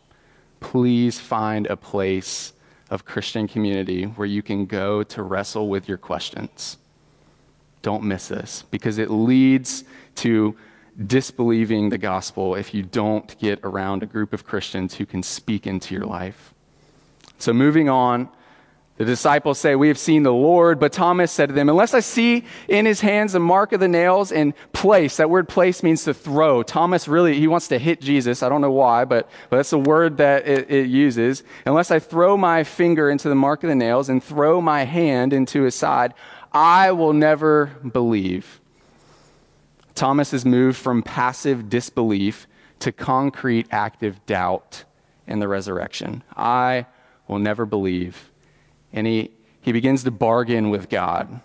please 0.59 1.19
find 1.19 1.67
a 1.67 1.77
place 1.77 2.53
of 2.89 3.05
Christian 3.05 3.47
community 3.47 4.03
where 4.03 4.27
you 4.27 4.41
can 4.41 4.65
go 4.65 5.03
to 5.03 5.23
wrestle 5.23 5.69
with 5.69 5.87
your 5.87 5.97
questions. 5.97 6.77
Don't 7.81 8.03
miss 8.03 8.27
this 8.27 8.63
because 8.71 8.97
it 8.97 9.09
leads 9.09 9.83
to 10.15 10.55
disbelieving 11.05 11.89
the 11.89 11.97
gospel 11.97 12.55
if 12.55 12.73
you 12.73 12.81
don't 12.81 13.37
get 13.39 13.59
around 13.63 14.03
a 14.03 14.05
group 14.05 14.33
of 14.33 14.45
Christians 14.45 14.95
who 14.95 15.05
can 15.05 15.21
speak 15.21 15.67
into 15.67 15.93
your 15.93 16.05
life. 16.05 16.53
So, 17.37 17.53
moving 17.53 17.87
on, 17.87 18.29
The 18.98 19.06
disciples 19.06 19.60
say, 19.60 19.75
We 19.75 19.89
have 19.89 19.98
seen 19.98 20.24
the 20.24 20.34
Lord. 20.34 20.80
But 20.80 20.92
Thomas 20.92 21.32
said 21.32 21.50
to 21.50 21.56
them, 21.56 21.70
Unless 21.70 21.94
I 21.94 22.00
see 22.00 22.44
in 22.68 22.86
his 22.86 23.00
hands 23.00 23.34
the 23.34 23.39
mark 23.39 23.72
of 23.72 23.80
the 23.80 23.88
nails 23.88 24.32
and 24.32 24.54
place, 24.74 25.18
that 25.18 25.30
word 25.30 25.48
place 25.48 25.84
means 25.84 26.04
to 26.06 26.13
throw. 26.13 26.63
Thomas 26.63 27.08
really, 27.08 27.39
he 27.39 27.48
wants 27.48 27.68
to 27.68 27.77
hit 27.77 28.01
Jesus. 28.01 28.42
I 28.42 28.50
don't 28.50 28.62
know 28.62 28.72
why, 28.72 29.06
but, 29.06 29.30
but 29.50 29.58
that's 29.58 29.70
the 29.70 29.80
word 29.80 30.18
that 30.18 30.48
it, 30.48 30.72
it 30.72 30.88
uses. 30.88 31.44
Unless 31.66 31.92
I 31.92 32.00
throw 32.00 32.38
my 32.38 32.63
finger 32.63 33.10
into 33.10 33.30
the 33.30 33.36
mark 33.36 33.63
of 33.63 33.70
the 33.70 33.75
nails 33.75 34.10
and 34.10 34.24
throw 34.24 34.62
my 34.62 34.84
hand 34.84 35.32
into 35.32 35.62
his 35.62 35.75
side, 35.75 36.16
I 36.51 36.92
will 36.92 37.13
never 37.13 37.68
believe. 37.68 38.60
Thomas 39.94 40.32
has 40.32 40.44
moved 40.44 40.77
from 40.77 41.04
passive 41.04 41.70
disbelief 41.70 42.48
to 42.80 42.92
concrete 42.92 43.68
active 43.70 44.24
doubt 44.25 44.86
in 45.27 45.39
the 45.39 45.48
resurrection. 45.48 46.24
I 46.36 46.88
will 47.27 47.39
never 47.39 47.66
believe 47.66 48.32
and 48.94 49.08
he, 49.08 49.32
he 49.62 49.72
begins 49.72 50.03
to 50.03 50.12
bargain 50.12 50.70
with 50.70 50.89
God. 50.89 51.41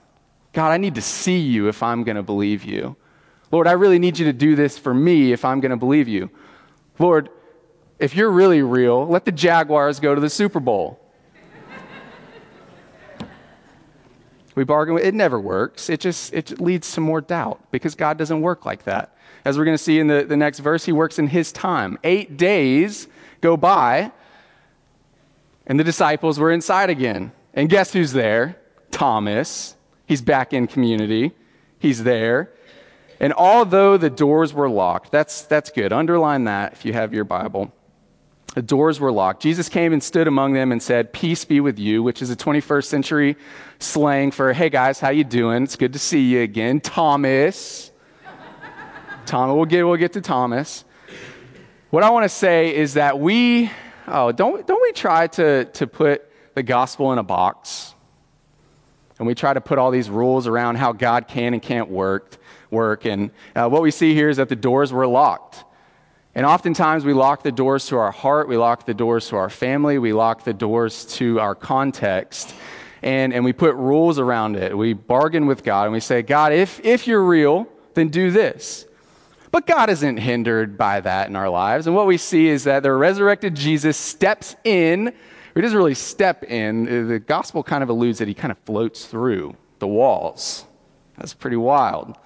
God, 0.53 0.71
I 0.71 0.77
need 0.77 0.95
to 0.97 1.03
see 1.03 1.39
you 1.39 1.69
if 1.69 1.83
I'm 1.83 2.05
going 2.05 2.17
to 2.17 2.23
believe 2.23 2.65
you. 2.65 2.97
Lord, 3.51 3.67
I 3.67 3.73
really 3.73 3.99
need 3.99 4.19
you 4.19 4.27
to 4.27 4.33
do 4.33 4.57
this 4.57 4.79
for 4.79 4.95
me 4.95 5.33
if 5.33 5.45
I'm 5.45 5.61
going 5.61 5.71
to 5.71 5.77
believe 5.77 6.09
you. 6.09 6.31
Lord, 6.99 7.29
if 7.99 8.17
you're 8.17 8.31
really 8.31 8.63
real, 8.63 9.07
let 9.07 9.25
the 9.25 9.33
Jaguars 9.33 10.01
go 10.01 10.15
to 10.15 10.21
the 10.21 10.31
Super 10.31 10.61
Bowl. 10.61 10.99
we 14.55 14.65
bargain 14.65 14.95
with 14.95 15.05
it 15.05 15.15
never 15.15 15.41
works. 15.41 15.89
It 15.89 16.01
just 16.01 16.33
it 16.35 16.61
leads 16.61 16.93
to 16.93 17.01
more 17.01 17.21
doubt 17.21 17.61
because 17.71 17.95
God 17.95 18.19
doesn't 18.19 18.41
work 18.41 18.67
like 18.67 18.85
that. 18.85 19.17
As 19.45 19.59
we're 19.59 19.65
going 19.65 19.77
to 19.77 19.83
see 19.83 19.99
in 19.99 20.07
the, 20.07 20.25
the 20.25 20.37
next 20.37 20.61
verse, 20.61 20.85
he 20.85 20.93
works 20.93 21.19
in 21.19 21.27
his 21.27 21.53
time. 21.53 21.99
Eight 22.05 22.37
days 22.37 23.09
go 23.41 23.57
by 23.57 24.13
and 25.67 25.79
the 25.79 25.85
disciples 25.85 26.39
were 26.39 26.51
inside 26.51 26.91
again. 26.91 27.33
And 27.55 27.69
guess 27.69 27.93
who's 27.93 28.13
there? 28.13 28.57
Thomas. 28.91 29.77
He's 30.07 30.23
back 30.23 30.53
in 30.53 30.67
community. 30.67 31.33
He's 31.79 32.05
there. 32.05 32.51
And 33.21 33.33
although 33.33 33.97
the 33.97 34.11
doors 34.11 34.53
were 34.53 34.69
locked, 34.69 35.13
that's, 35.13 35.43
that's 35.43 35.71
good. 35.71 35.93
Underline 35.93 36.45
that 36.45 36.73
if 36.73 36.85
you 36.85 36.93
have 36.93 37.15
your 37.15 37.25
Bible. 37.25 37.73
The 38.55 38.63
doors 38.63 39.01
were 39.01 39.13
locked. 39.13 39.43
Jesus 39.43 39.69
came 39.69 39.93
and 39.93 40.03
stood 40.03 40.29
among 40.29 40.53
them 40.53 40.73
and 40.73 40.83
said, 40.83 41.15
"Peace 41.15 41.43
be 41.47 41.61
with 41.61 41.79
you," 41.79 42.03
which 42.03 42.21
is 42.21 42.29
a 42.29 42.37
21st 42.37 42.85
century 42.85 43.37
slang 43.79 44.31
for 44.31 44.53
"Hey 44.53 44.69
guys, 44.69 45.01
how 45.01 45.09
you 45.09 45.25
doing? 45.25 45.63
It's 45.63 45.77
good 45.77 45.95
to 45.95 45.99
see 45.99 46.21
you 46.21 46.43
again." 46.43 46.79
Thomas. 46.79 47.91
Thomas, 49.25 49.55
we'll 49.55 49.65
get 49.65 49.87
we'll 49.87 49.97
get 49.97 50.13
to 50.13 50.21
Thomas. 50.21 50.85
What 51.89 52.03
I 52.03 52.11
want 52.11 52.25
to 52.25 52.29
say 52.29 52.75
is 52.77 52.95
that 52.95 53.19
we 53.19 53.71
oh, 54.07 54.33
don't, 54.33 54.67
don't 54.67 54.83
we 54.83 54.93
try 54.93 55.27
to, 55.29 55.65
to 55.67 55.87
put 55.87 56.31
the 56.55 56.63
gospel 56.63 57.13
in 57.13 57.19
a 57.19 57.23
box? 57.23 57.95
And 59.19 59.27
we 59.27 59.35
try 59.35 59.53
to 59.55 59.61
put 59.61 59.79
all 59.79 59.91
these 59.91 60.11
rules 60.11 60.47
around 60.47 60.77
how 60.77 60.93
God 60.93 61.29
can 61.29 61.53
and 61.53 61.63
can't 61.63 61.89
work. 61.89 62.37
work. 62.71 63.05
And 63.05 63.31
uh, 63.55 63.69
what 63.69 63.83
we 63.83 63.91
see 63.91 64.15
here 64.15 64.29
is 64.29 64.39
that 64.39 64.49
the 64.49 64.57
doors 64.57 64.93
were 64.93 65.07
locked. 65.07 65.65
And 66.35 66.47
oftentimes 66.47 67.05
we 67.05 67.13
lock 67.13 67.43
the 67.43 67.53
doors 67.53 67.87
to 67.87 67.99
our 67.99 68.11
heart, 68.11 68.49
we 68.49 68.57
lock 68.57 68.87
the 68.87 68.95
doors 68.95 69.29
to 69.29 69.37
our 69.37 69.51
family, 69.51 69.99
we 69.99 70.15
lock 70.15 70.45
the 70.45 70.55
doors 70.55 71.05
to 71.17 71.39
our 71.39 71.55
context, 71.55 72.55
and, 73.03 73.35
and 73.35 73.45
we 73.45 73.53
put 73.53 73.75
rules 73.75 74.19
around 74.19 74.57
it. 74.57 74.77
We 74.77 74.95
bargain 74.95 75.47
with 75.47 75.63
God 75.63 75.85
and 75.85 75.93
we 75.93 76.01
say, 76.01 76.23
God, 76.23 76.53
if, 76.53 76.81
if 76.85 77.07
you're 77.07 77.23
real, 77.23 77.67
then 77.95 78.09
do 78.09 78.31
this. 78.31 78.87
But 79.53 79.67
God 79.67 79.91
isn't 79.91 80.17
hindered 80.17 80.79
by 80.79 81.01
that 81.01 81.29
in 81.29 81.37
our 81.37 81.51
lives. 81.51 81.87
And 81.87 81.95
what 81.95 82.07
we 82.07 82.17
see 82.17 82.49
is 82.49 82.65
that 82.65 82.83
the 82.83 82.93
resurrected 82.93 83.55
Jesus 83.55 83.99
steps 83.99 84.57
in. 84.65 85.13
He 85.55 85.61
doesn't 85.61 85.77
really 85.77 85.95
step 85.95 86.43
in. 86.45 86.89
Uh, 86.89 87.07
the 87.07 87.19
gospel 87.19 87.63
kind 87.63 87.83
of 87.83 87.91
alludes 87.91 88.19
that 88.19 88.29
he 88.29 88.35
kind 88.35 88.51
of 88.51 88.57
floats 88.61 89.05
through 89.05 89.55
the 89.79 89.87
walls. 89.87 90.65
That's 91.19 91.35
pretty 91.35 91.59
wild. 91.59 92.17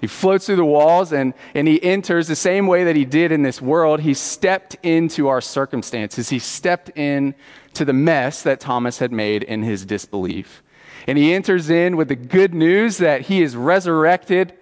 He 0.00 0.06
floats 0.06 0.46
through 0.46 0.56
the 0.56 0.64
walls 0.64 1.12
and, 1.12 1.34
and 1.54 1.66
he 1.66 1.82
enters 1.82 2.28
the 2.28 2.36
same 2.36 2.68
way 2.68 2.84
that 2.84 2.94
he 2.94 3.04
did 3.04 3.32
in 3.32 3.42
this 3.42 3.60
world. 3.60 4.00
He 4.00 4.14
stepped 4.14 4.76
into 4.84 5.26
our 5.26 5.40
circumstances. 5.40 6.28
He 6.28 6.38
stepped 6.38 6.90
in 6.96 7.34
to 7.74 7.84
the 7.84 7.94
mess 7.94 8.42
that 8.42 8.60
Thomas 8.60 9.00
had 9.00 9.10
made 9.10 9.42
in 9.42 9.64
his 9.64 9.84
disbelief. 9.84 10.62
And 11.08 11.18
he 11.18 11.32
enters 11.34 11.68
in 11.68 11.96
with 11.96 12.08
the 12.08 12.16
good 12.16 12.54
news 12.54 12.98
that 12.98 13.22
he 13.22 13.42
is 13.42 13.56
resurrected 13.56 14.52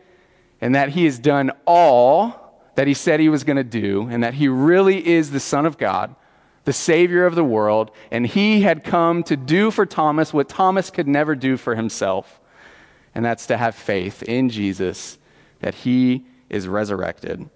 and 0.61 0.75
that 0.75 0.90
he 0.90 1.04
has 1.04 1.18
done 1.18 1.52
all 1.66 2.62
that 2.75 2.87
he 2.87 2.94
said 2.94 3.20
he 3.20 3.28
was 3.28 3.44
going 3.44 3.56
to 3.56 3.64
do, 3.64 4.08
and 4.11 4.23
that 4.25 4.34
he 4.34 4.49
really 4.49 5.06
is 5.06 5.30
the 5.30 5.40
Son 5.40 5.64
of 5.64 5.78
God, 5.78 6.14
the 6.64 6.73
Savior 6.73 7.25
of 7.25 7.34
the 7.34 7.44
world, 7.44 7.90
and 8.11 8.26
he 8.26 8.62
had 8.62 8.82
come 8.82 9.23
to 9.25 9.37
do 9.37 9.70
for 9.70 9.87
Thomas 9.87 10.32
what 10.32 10.49
Thomas 10.49 10.90
could 10.90 11.06
never 11.06 11.37
do 11.37 11.56
for 11.56 11.76
himself, 11.76 12.40
and 13.14 13.25
that's 13.25 13.46
to 13.46 13.56
have 13.56 13.75
faith 13.75 14.23
in 14.25 14.49
Jesus, 14.49 15.18
that 15.61 15.75
he 15.75 16.25
is 16.50 16.66
resurrected. 16.66 17.49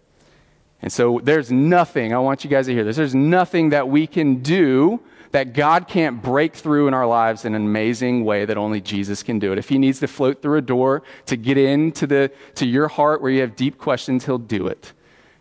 And 0.80 0.92
so 0.92 1.20
there's 1.22 1.50
nothing, 1.50 2.14
I 2.14 2.18
want 2.18 2.44
you 2.44 2.50
guys 2.50 2.66
to 2.66 2.72
hear 2.72 2.84
this, 2.84 2.96
there's 2.96 3.14
nothing 3.14 3.70
that 3.70 3.88
we 3.88 4.06
can 4.06 4.36
do 4.36 5.00
that 5.32 5.52
God 5.52 5.88
can't 5.88 6.22
break 6.22 6.54
through 6.54 6.88
in 6.88 6.94
our 6.94 7.06
lives 7.06 7.44
in 7.44 7.54
an 7.54 7.62
amazing 7.62 8.24
way 8.24 8.44
that 8.44 8.56
only 8.56 8.80
Jesus 8.80 9.22
can 9.22 9.38
do 9.38 9.52
it. 9.52 9.58
If 9.58 9.68
he 9.68 9.78
needs 9.78 10.00
to 10.00 10.08
float 10.08 10.42
through 10.42 10.58
a 10.58 10.62
door 10.62 11.02
to 11.26 11.36
get 11.36 11.58
into 11.58 12.06
the, 12.06 12.30
to 12.54 12.66
your 12.66 12.88
heart 12.88 13.20
where 13.20 13.30
you 13.30 13.40
have 13.40 13.56
deep 13.56 13.78
questions, 13.78 14.24
he'll 14.24 14.38
do 14.38 14.66
it 14.66 14.92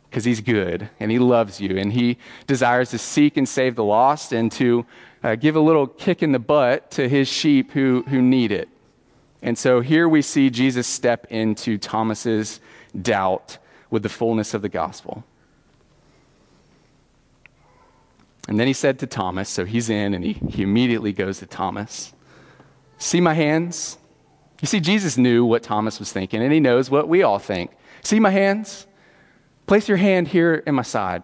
because 0.09 0.25
he's 0.25 0.41
good 0.41 0.89
and 0.99 1.11
he 1.11 1.19
loves 1.19 1.59
you 1.59 1.77
and 1.77 1.93
he 1.93 2.17
desires 2.47 2.89
to 2.91 2.97
seek 2.97 3.37
and 3.37 3.47
save 3.47 3.75
the 3.75 3.83
lost 3.83 4.33
and 4.33 4.51
to 4.53 4.85
uh, 5.23 5.35
give 5.35 5.55
a 5.55 5.59
little 5.59 5.87
kick 5.87 6.23
in 6.23 6.31
the 6.31 6.39
butt 6.39 6.91
to 6.91 7.07
his 7.09 7.27
sheep 7.27 7.71
who, 7.71 8.03
who 8.07 8.21
need 8.21 8.51
it. 8.51 8.69
And 9.41 9.57
so 9.57 9.81
here 9.81 10.09
we 10.09 10.21
see 10.21 10.49
Jesus 10.49 10.87
step 10.87 11.27
into 11.29 11.77
Thomas's 11.77 12.59
doubt 12.99 13.57
with 13.89 14.03
the 14.03 14.09
fullness 14.09 14.53
of 14.53 14.61
the 14.61 14.69
gospel. 14.69 15.23
And 18.47 18.59
then 18.59 18.67
he 18.67 18.73
said 18.73 18.99
to 18.99 19.07
Thomas, 19.07 19.49
so 19.49 19.65
he's 19.65 19.89
in 19.89 20.13
and 20.13 20.23
he, 20.23 20.33
he 20.49 20.63
immediately 20.63 21.11
goes 21.11 21.39
to 21.39 21.45
Thomas, 21.45 22.13
See 22.97 23.21
my 23.21 23.33
hands? 23.33 23.97
You 24.61 24.67
see, 24.67 24.79
Jesus 24.79 25.17
knew 25.17 25.45
what 25.45 25.61
Thomas 25.61 25.99
was 25.99 26.11
thinking, 26.11 26.41
and 26.41 26.51
he 26.51 26.59
knows 26.59 26.89
what 26.89 27.07
we 27.07 27.21
all 27.21 27.37
think. 27.37 27.71
See 28.01 28.19
my 28.19 28.31
hands? 28.31 28.87
Place 29.67 29.87
your 29.87 29.97
hand 29.97 30.27
here 30.27 30.55
in 30.65 30.73
my 30.73 30.81
side. 30.81 31.21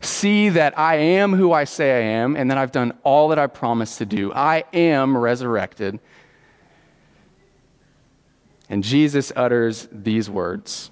See 0.00 0.48
that 0.48 0.76
I 0.78 0.96
am 0.96 1.32
who 1.32 1.52
I 1.52 1.64
say 1.64 1.98
I 1.98 2.18
am, 2.18 2.34
and 2.34 2.50
that 2.50 2.58
I've 2.58 2.72
done 2.72 2.92
all 3.04 3.28
that 3.28 3.38
I 3.38 3.46
promised 3.46 3.98
to 3.98 4.06
do. 4.06 4.32
I 4.32 4.64
am 4.72 5.16
resurrected. 5.16 6.00
And 8.68 8.82
Jesus 8.82 9.32
utters 9.36 9.88
these 9.92 10.28
words 10.28 10.90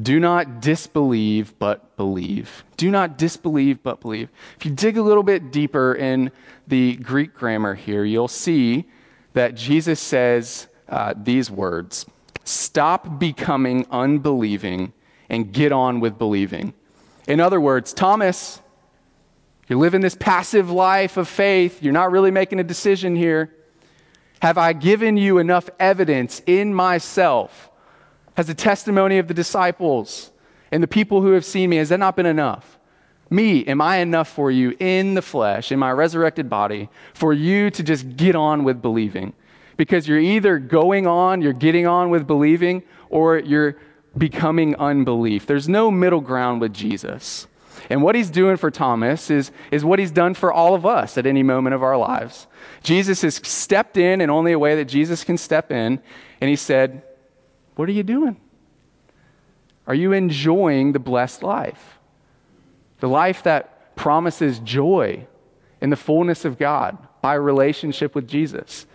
do 0.00 0.18
not 0.18 0.60
disbelieve, 0.60 1.58
but 1.58 1.96
believe. 1.96 2.64
Do 2.76 2.90
not 2.90 3.16
disbelieve, 3.16 3.82
but 3.82 4.00
believe. 4.00 4.28
If 4.58 4.66
you 4.66 4.72
dig 4.72 4.96
a 4.96 5.02
little 5.02 5.22
bit 5.22 5.52
deeper 5.52 5.94
in 5.94 6.32
the 6.66 6.96
Greek 6.96 7.34
grammar 7.34 7.74
here, 7.74 8.04
you'll 8.04 8.28
see 8.28 8.86
that 9.34 9.54
Jesus 9.54 10.00
says 10.00 10.66
uh, 10.88 11.14
these 11.16 11.50
words 11.50 12.06
Stop 12.44 13.18
becoming 13.18 13.86
unbelieving 13.90 14.92
and 15.30 15.52
get 15.52 15.72
on 15.72 16.00
with 16.00 16.18
believing. 16.18 16.74
In 17.26 17.40
other 17.40 17.60
words, 17.60 17.94
Thomas, 17.94 18.60
you're 19.68 19.78
living 19.78 20.02
this 20.02 20.14
passive 20.14 20.70
life 20.70 21.16
of 21.16 21.26
faith. 21.26 21.82
You're 21.82 21.94
not 21.94 22.10
really 22.10 22.30
making 22.30 22.60
a 22.60 22.64
decision 22.64 23.16
here. 23.16 23.54
Have 24.42 24.58
I 24.58 24.74
given 24.74 25.16
you 25.16 25.38
enough 25.38 25.70
evidence 25.80 26.42
in 26.46 26.74
myself? 26.74 27.70
Has 28.34 28.46
the 28.46 28.54
testimony 28.54 29.18
of 29.18 29.28
the 29.28 29.34
disciples 29.34 30.30
and 30.72 30.82
the 30.82 30.88
people 30.88 31.22
who 31.22 31.32
have 31.32 31.44
seen 31.44 31.70
me, 31.70 31.76
has 31.76 31.90
that 31.90 32.00
not 32.00 32.16
been 32.16 32.26
enough? 32.26 32.78
Me, 33.30 33.64
am 33.66 33.80
I 33.80 33.98
enough 33.98 34.28
for 34.28 34.50
you 34.50 34.76
in 34.78 35.14
the 35.14 35.22
flesh, 35.22 35.72
in 35.72 35.78
my 35.78 35.90
resurrected 35.90 36.50
body, 36.50 36.88
for 37.14 37.32
you 37.32 37.70
to 37.70 37.82
just 37.82 38.16
get 38.16 38.34
on 38.34 38.64
with 38.64 38.82
believing? 38.82 39.32
Because 39.76 40.06
you're 40.06 40.18
either 40.18 40.58
going 40.58 41.06
on, 41.06 41.42
you're 41.42 41.52
getting 41.52 41.86
on 41.86 42.10
with 42.10 42.26
believing, 42.26 42.82
or 43.08 43.38
you're 43.38 43.76
becoming 44.16 44.76
unbelief. 44.76 45.46
There's 45.46 45.68
no 45.68 45.90
middle 45.90 46.20
ground 46.20 46.60
with 46.60 46.72
Jesus. 46.72 47.46
And 47.90 48.02
what 48.02 48.14
he's 48.14 48.30
doing 48.30 48.56
for 48.56 48.70
Thomas 48.70 49.30
is, 49.30 49.50
is 49.70 49.84
what 49.84 49.98
he's 49.98 50.10
done 50.10 50.34
for 50.34 50.52
all 50.52 50.74
of 50.74 50.86
us 50.86 51.18
at 51.18 51.26
any 51.26 51.42
moment 51.42 51.74
of 51.74 51.82
our 51.82 51.96
lives. 51.96 52.46
Jesus 52.82 53.22
has 53.22 53.36
stepped 53.36 53.96
in 53.96 54.20
in 54.20 54.30
only 54.30 54.52
a 54.52 54.58
way 54.58 54.76
that 54.76 54.86
Jesus 54.86 55.24
can 55.24 55.36
step 55.36 55.70
in, 55.72 56.00
and 56.40 56.50
he 56.50 56.56
said, 56.56 57.02
what 57.76 57.88
are 57.88 57.92
you 57.92 58.02
doing? 58.02 58.36
Are 59.86 59.94
you 59.94 60.12
enjoying 60.12 60.92
the 60.92 60.98
blessed 60.98 61.42
life? 61.42 61.98
The 63.00 63.08
life 63.08 63.42
that 63.42 63.96
promises 63.96 64.58
joy 64.60 65.26
in 65.80 65.90
the 65.90 65.96
fullness 65.96 66.44
of 66.44 66.58
God 66.58 66.96
by 67.20 67.34
relationship 67.34 68.14
with 68.14 68.26
Jesus? 68.26 68.86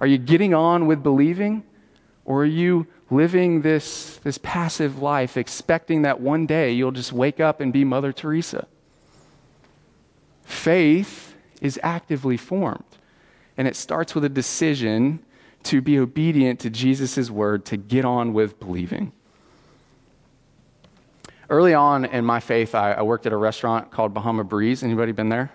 Are 0.00 0.06
you 0.06 0.18
getting 0.18 0.54
on 0.54 0.86
with 0.86 1.02
believing? 1.02 1.64
Or 2.24 2.42
are 2.42 2.44
you 2.44 2.86
living 3.10 3.62
this, 3.62 4.18
this 4.18 4.38
passive 4.38 5.00
life, 5.00 5.36
expecting 5.36 6.02
that 6.02 6.20
one 6.20 6.46
day 6.46 6.72
you'll 6.72 6.92
just 6.92 7.12
wake 7.12 7.40
up 7.40 7.60
and 7.60 7.72
be 7.72 7.84
Mother 7.84 8.12
Teresa? 8.12 8.66
Faith 10.42 11.34
is 11.60 11.80
actively 11.82 12.36
formed. 12.36 12.84
And 13.56 13.66
it 13.66 13.76
starts 13.76 14.14
with 14.14 14.24
a 14.24 14.28
decision 14.28 15.20
to 15.66 15.80
be 15.80 15.98
obedient 15.98 16.60
to 16.60 16.70
Jesus' 16.70 17.30
word, 17.30 17.64
to 17.66 17.76
get 17.76 18.04
on 18.04 18.32
with 18.32 18.58
believing. 18.60 19.12
Early 21.48 21.74
on 21.74 22.04
in 22.04 22.24
my 22.24 22.40
faith, 22.40 22.74
I, 22.74 22.92
I 22.92 23.02
worked 23.02 23.26
at 23.26 23.32
a 23.32 23.36
restaurant 23.36 23.90
called 23.90 24.14
Bahama 24.14 24.44
Breeze. 24.44 24.82
Anybody 24.82 25.12
been 25.12 25.28
there? 25.28 25.52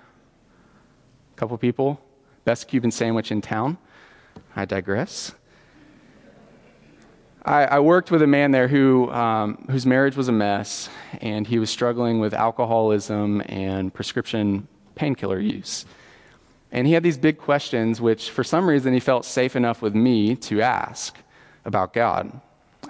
A 1.34 1.36
couple 1.36 1.58
people? 1.58 2.02
Best 2.46 2.68
Cuban 2.68 2.92
sandwich 2.92 3.32
in 3.32 3.42
town. 3.42 3.78
I 4.56 4.66
digress. 4.66 5.34
I, 7.44 7.66
I 7.66 7.80
worked 7.80 8.12
with 8.12 8.22
a 8.22 8.28
man 8.28 8.52
there 8.52 8.68
who, 8.68 9.12
um, 9.12 9.66
whose 9.70 9.86
marriage 9.86 10.16
was 10.16 10.28
a 10.28 10.32
mess, 10.32 10.90
and 11.22 11.48
he 11.48 11.58
was 11.58 11.70
struggling 11.70 12.20
with 12.20 12.34
alcoholism 12.34 13.42
and 13.48 13.94
prescription 13.94 14.68
painkiller 14.96 15.40
use. 15.40 15.86
And 16.72 16.88
he 16.88 16.94
had 16.94 17.04
these 17.04 17.18
big 17.18 17.38
questions, 17.38 18.00
which 18.00 18.30
for 18.30 18.44
some 18.44 18.68
reason 18.68 18.94
he 18.94 19.00
felt 19.00 19.26
safe 19.26 19.56
enough 19.56 19.82
with 19.82 19.94
me 19.94 20.36
to 20.38 20.62
ask 20.62 21.18
about 21.66 21.94
God. 21.94 22.40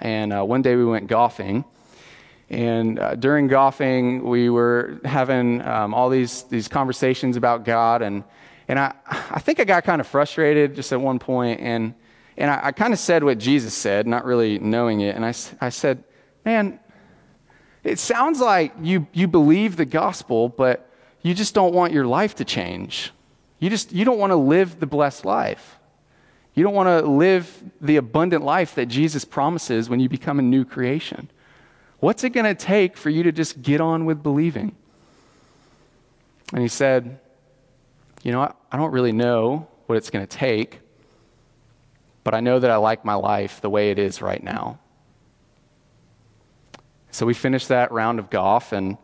And 0.00 0.32
uh, 0.32 0.44
one 0.44 0.62
day 0.62 0.76
we 0.76 0.84
went 0.84 1.08
golfing. 1.08 1.64
And 2.48 2.98
uh, 2.98 3.14
during 3.16 3.48
golfing, 3.48 4.22
we 4.24 4.50
were 4.50 5.00
having 5.04 5.62
um, 5.62 5.94
all 5.94 6.10
these, 6.10 6.44
these 6.44 6.68
conversations 6.68 7.36
about 7.36 7.64
God. 7.64 8.02
And, 8.02 8.24
and 8.68 8.78
I, 8.78 8.94
I 9.06 9.40
think 9.40 9.58
I 9.58 9.64
got 9.64 9.84
kind 9.84 10.00
of 10.00 10.06
frustrated 10.06 10.76
just 10.76 10.92
at 10.92 11.00
one 11.00 11.18
point, 11.18 11.60
And, 11.60 11.94
and 12.36 12.50
I, 12.50 12.60
I 12.66 12.72
kind 12.72 12.92
of 12.92 12.98
said 12.98 13.24
what 13.24 13.38
Jesus 13.38 13.74
said, 13.74 14.06
not 14.06 14.24
really 14.24 14.58
knowing 14.58 15.00
it. 15.00 15.16
And 15.16 15.24
I, 15.24 15.34
I 15.60 15.70
said, 15.70 16.04
Man, 16.44 16.80
it 17.84 17.98
sounds 17.98 18.40
like 18.40 18.72
you, 18.80 19.06
you 19.12 19.28
believe 19.28 19.76
the 19.76 19.84
gospel, 19.84 20.48
but 20.48 20.88
you 21.22 21.34
just 21.34 21.54
don't 21.54 21.72
want 21.72 21.92
your 21.92 22.04
life 22.04 22.34
to 22.36 22.44
change. 22.44 23.12
You 23.62 23.70
just 23.70 23.92
you 23.92 24.04
don't 24.04 24.18
want 24.18 24.32
to 24.32 24.36
live 24.36 24.80
the 24.80 24.86
blessed 24.86 25.24
life. 25.24 25.78
You 26.52 26.64
don't 26.64 26.74
want 26.74 26.88
to 26.88 27.08
live 27.08 27.62
the 27.80 27.96
abundant 27.96 28.42
life 28.44 28.74
that 28.74 28.86
Jesus 28.86 29.24
promises 29.24 29.88
when 29.88 30.00
you 30.00 30.08
become 30.08 30.40
a 30.40 30.42
new 30.42 30.64
creation. 30.64 31.30
What's 32.00 32.24
it 32.24 32.30
going 32.30 32.44
to 32.44 32.56
take 32.56 32.96
for 32.96 33.08
you 33.08 33.22
to 33.22 33.30
just 33.30 33.62
get 33.62 33.80
on 33.80 34.04
with 34.04 34.20
believing? 34.20 34.74
And 36.52 36.60
he 36.60 36.66
said, 36.66 37.20
You 38.24 38.32
know, 38.32 38.40
I, 38.40 38.52
I 38.72 38.76
don't 38.78 38.90
really 38.90 39.12
know 39.12 39.68
what 39.86 39.96
it's 39.96 40.10
going 40.10 40.26
to 40.26 40.36
take, 40.36 40.80
but 42.24 42.34
I 42.34 42.40
know 42.40 42.58
that 42.58 42.68
I 42.68 42.78
like 42.78 43.04
my 43.04 43.14
life 43.14 43.60
the 43.60 43.70
way 43.70 43.92
it 43.92 43.98
is 44.00 44.20
right 44.20 44.42
now. 44.42 44.80
So 47.12 47.26
we 47.26 47.34
finished 47.34 47.68
that 47.68 47.92
round 47.92 48.18
of 48.18 48.28
golf, 48.28 48.72
and 48.72 48.98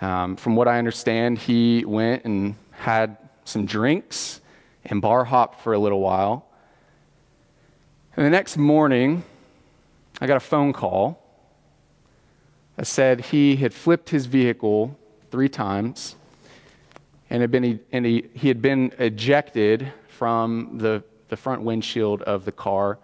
um, 0.00 0.36
from 0.36 0.56
what 0.56 0.68
I 0.68 0.78
understand, 0.78 1.36
he 1.36 1.84
went 1.84 2.24
and 2.24 2.54
had 2.70 3.18
some 3.50 3.66
drinks 3.66 4.40
and 4.84 5.02
bar 5.02 5.24
hopped 5.24 5.60
for 5.60 5.72
a 5.72 5.78
little 5.78 6.00
while. 6.00 6.46
And 8.16 8.24
the 8.24 8.30
next 8.30 8.56
morning, 8.56 9.24
I 10.20 10.26
got 10.26 10.36
a 10.36 10.40
phone 10.40 10.72
call 10.72 11.22
that 12.76 12.86
said 12.86 13.26
he 13.26 13.56
had 13.56 13.74
flipped 13.74 14.10
his 14.10 14.26
vehicle 14.26 14.98
three 15.30 15.48
times 15.48 16.16
and, 17.28 17.40
had 17.40 17.50
been, 17.50 17.80
and 17.92 18.06
he, 18.06 18.28
he 18.34 18.48
had 18.48 18.60
been 18.62 18.92
ejected 18.98 19.92
from 20.08 20.78
the, 20.78 21.02
the 21.28 21.36
front 21.36 21.62
windshield 21.62 22.22
of 22.22 22.44
the 22.44 22.52
car 22.52 22.98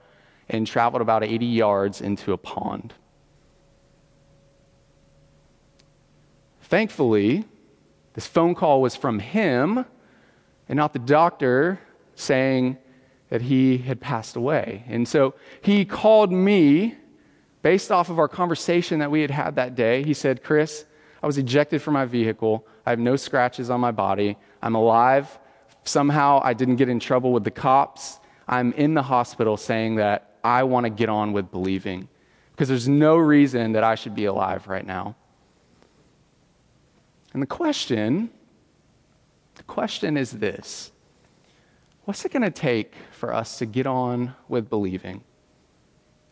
and 0.49 0.67
traveled 0.67 1.03
about 1.03 1.25
80 1.25 1.47
yards 1.47 2.01
into 2.01 2.33
a 2.33 2.37
pond. 2.37 2.95
Thankfully, 6.63 7.45
this 8.15 8.27
phone 8.27 8.55
call 8.55 8.81
was 8.81 8.97
from 8.97 9.19
him 9.19 9.85
and 10.69 10.77
not 10.77 10.93
the 10.93 10.99
doctor 10.99 11.81
saying 12.15 12.79
that 13.29 13.43
he 13.43 13.79
had 13.79 14.01
passed 14.01 14.37
away. 14.37 14.85
And 14.89 15.07
so 15.07 15.35
he 15.61 15.85
called 15.85 16.33
me 16.33 16.95
based 17.63 17.91
off 17.91 18.11
of 18.11 18.19
our 18.19 18.29
conversation 18.29 19.01
that 19.01 19.11
we 19.11 19.21
had 19.21 19.31
had 19.31 19.57
that 19.57 19.75
day. 19.75 20.03
He 20.05 20.15
said, 20.15 20.43
Chris, 20.45 20.85
I 21.23 21.27
was 21.27 21.39
ejected 21.39 21.83
from 21.83 21.95
my 21.95 22.05
vehicle. 22.05 22.67
I 22.85 22.91
have 22.91 22.99
no 22.99 23.17
scratches 23.17 23.71
on 23.71 23.81
my 23.81 23.91
body. 23.91 24.37
I'm 24.63 24.75
alive. 24.77 25.39
Somehow 25.85 26.41
I 26.43 26.55
didn't 26.55 26.77
get 26.77 26.89
in 26.89 27.01
trouble 27.01 27.33
with 27.33 27.45
the 27.45 27.51
cops. 27.51 28.21
I'm 28.47 28.73
in 28.75 28.95
the 28.95 29.03
hospital 29.03 29.57
saying 29.57 29.97
that 29.97 30.37
I 30.45 30.63
want 30.63 30.85
to 30.85 30.91
get 30.91 31.09
on 31.09 31.33
with 31.33 31.51
believing 31.51 32.09
because 32.53 32.69
there's 32.69 32.89
no 32.89 33.17
reason 33.17 33.73
that 33.73 33.83
I 33.83 33.97
should 33.97 34.15
be 34.15 34.27
alive 34.27 34.69
right 34.69 34.87
now. 34.87 35.17
And 37.33 37.43
the 37.43 37.47
question 37.47 38.31
the 39.57 39.63
question 39.65 40.17
is 40.17 40.33
this 40.33 40.93
What's 42.05 42.25
it 42.25 42.33
going 42.33 42.43
to 42.43 42.51
take 42.51 42.95
for 43.11 43.35
us 43.35 43.59
to 43.59 43.67
get 43.67 43.87
on 43.87 44.35
with 44.49 44.71
believing? 44.71 45.25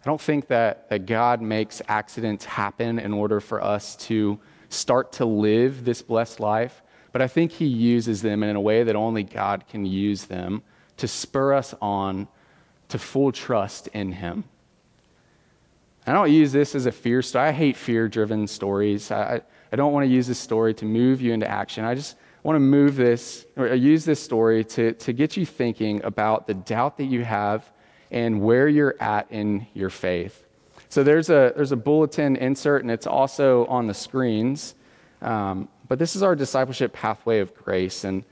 I 0.04 0.06
don't 0.06 0.20
think 0.20 0.46
that, 0.48 0.88
that 0.90 1.06
God 1.06 1.42
makes 1.42 1.82
accidents 1.88 2.44
happen 2.44 2.98
in 2.98 3.12
order 3.12 3.40
for 3.40 3.60
us 3.60 3.96
to 3.96 4.38
start 4.68 5.12
to 5.12 5.24
live 5.24 5.84
this 5.84 6.02
blessed 6.02 6.38
life, 6.40 6.82
but 7.10 7.22
I 7.22 7.26
think 7.26 7.52
He 7.52 7.64
uses 7.64 8.22
them 8.22 8.42
in 8.42 8.54
a 8.54 8.60
way 8.60 8.84
that 8.84 8.94
only 8.94 9.24
God 9.24 9.64
can 9.66 9.84
use 9.84 10.26
them 10.26 10.62
to 10.98 11.08
spur 11.08 11.54
us 11.54 11.74
on 11.80 12.28
to 12.88 12.98
full 12.98 13.32
trust 13.32 13.88
in 13.88 14.12
Him. 14.12 14.44
I 16.06 16.12
don't 16.12 16.30
use 16.30 16.52
this 16.52 16.74
as 16.74 16.86
a 16.86 16.92
fear 16.92 17.22
story. 17.22 17.48
I 17.48 17.52
hate 17.52 17.76
fear 17.76 18.08
driven 18.08 18.46
stories. 18.46 19.10
I, 19.10 19.40
I 19.72 19.76
don't 19.76 19.92
want 19.92 20.06
to 20.06 20.12
use 20.12 20.26
this 20.26 20.38
story 20.38 20.74
to 20.74 20.84
move 20.84 21.22
you 21.22 21.32
into 21.32 21.50
action. 21.50 21.84
I 21.84 21.94
just 21.94 22.16
want 22.44 22.56
to 22.56 22.60
move 22.60 22.94
this 22.94 23.46
or 23.56 23.74
use 23.74 24.04
this 24.04 24.22
story 24.22 24.62
to, 24.64 24.92
to 24.92 25.12
get 25.12 25.36
you 25.36 25.44
thinking 25.46 26.04
about 26.04 26.46
the 26.46 26.54
doubt 26.54 26.98
that 26.98 27.06
you 27.06 27.24
have 27.24 27.68
and 28.10 28.40
where 28.42 28.68
you're 28.68 28.94
at 29.00 29.26
in 29.32 29.66
your 29.72 29.90
faith. 29.90 30.44
So 30.90 31.02
there's 31.02 31.30
a, 31.30 31.52
there's 31.56 31.72
a 31.72 31.76
bulletin 31.76 32.36
insert, 32.36 32.82
and 32.82 32.90
it's 32.90 33.06
also 33.06 33.64
on 33.66 33.88
the 33.88 33.94
screens. 33.94 34.74
Um, 35.22 35.68
but 35.88 35.98
this 35.98 36.14
is 36.14 36.22
our 36.22 36.36
discipleship 36.36 36.92
pathway 36.92 37.40
of 37.40 37.54
grace. 37.54 38.04
And 38.04 38.24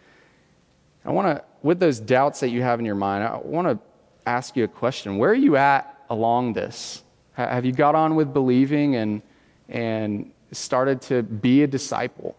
I 1.05 1.11
want 1.11 1.39
to, 1.39 1.45
with 1.63 1.81
those 1.81 1.99
doubts 1.99 2.41
that 2.41 2.51
you 2.51 2.63
have 2.63 2.79
in 2.79 2.85
your 2.85 2.95
mind, 2.95 3.25
I 3.25 3.39
want 3.39 3.67
to 3.67 3.79
ask 4.27 4.57
you 4.57 4.65
a 4.65 4.69
question. 4.69 5.17
Where 5.17 5.31
are 5.31 5.35
you 5.35 5.57
at 5.57 6.05
along 6.11 6.53
this? 6.53 7.03
Have 7.33 7.65
you 7.65 7.73
got 7.73 7.95
on 7.95 8.15
with 8.15 8.33
believing 8.33 8.95
and, 8.97 9.23
and 9.71 10.31
started 10.53 11.01
to 11.03 11.23
be 11.23 11.63
a 11.63 11.67
disciple? 11.67 12.37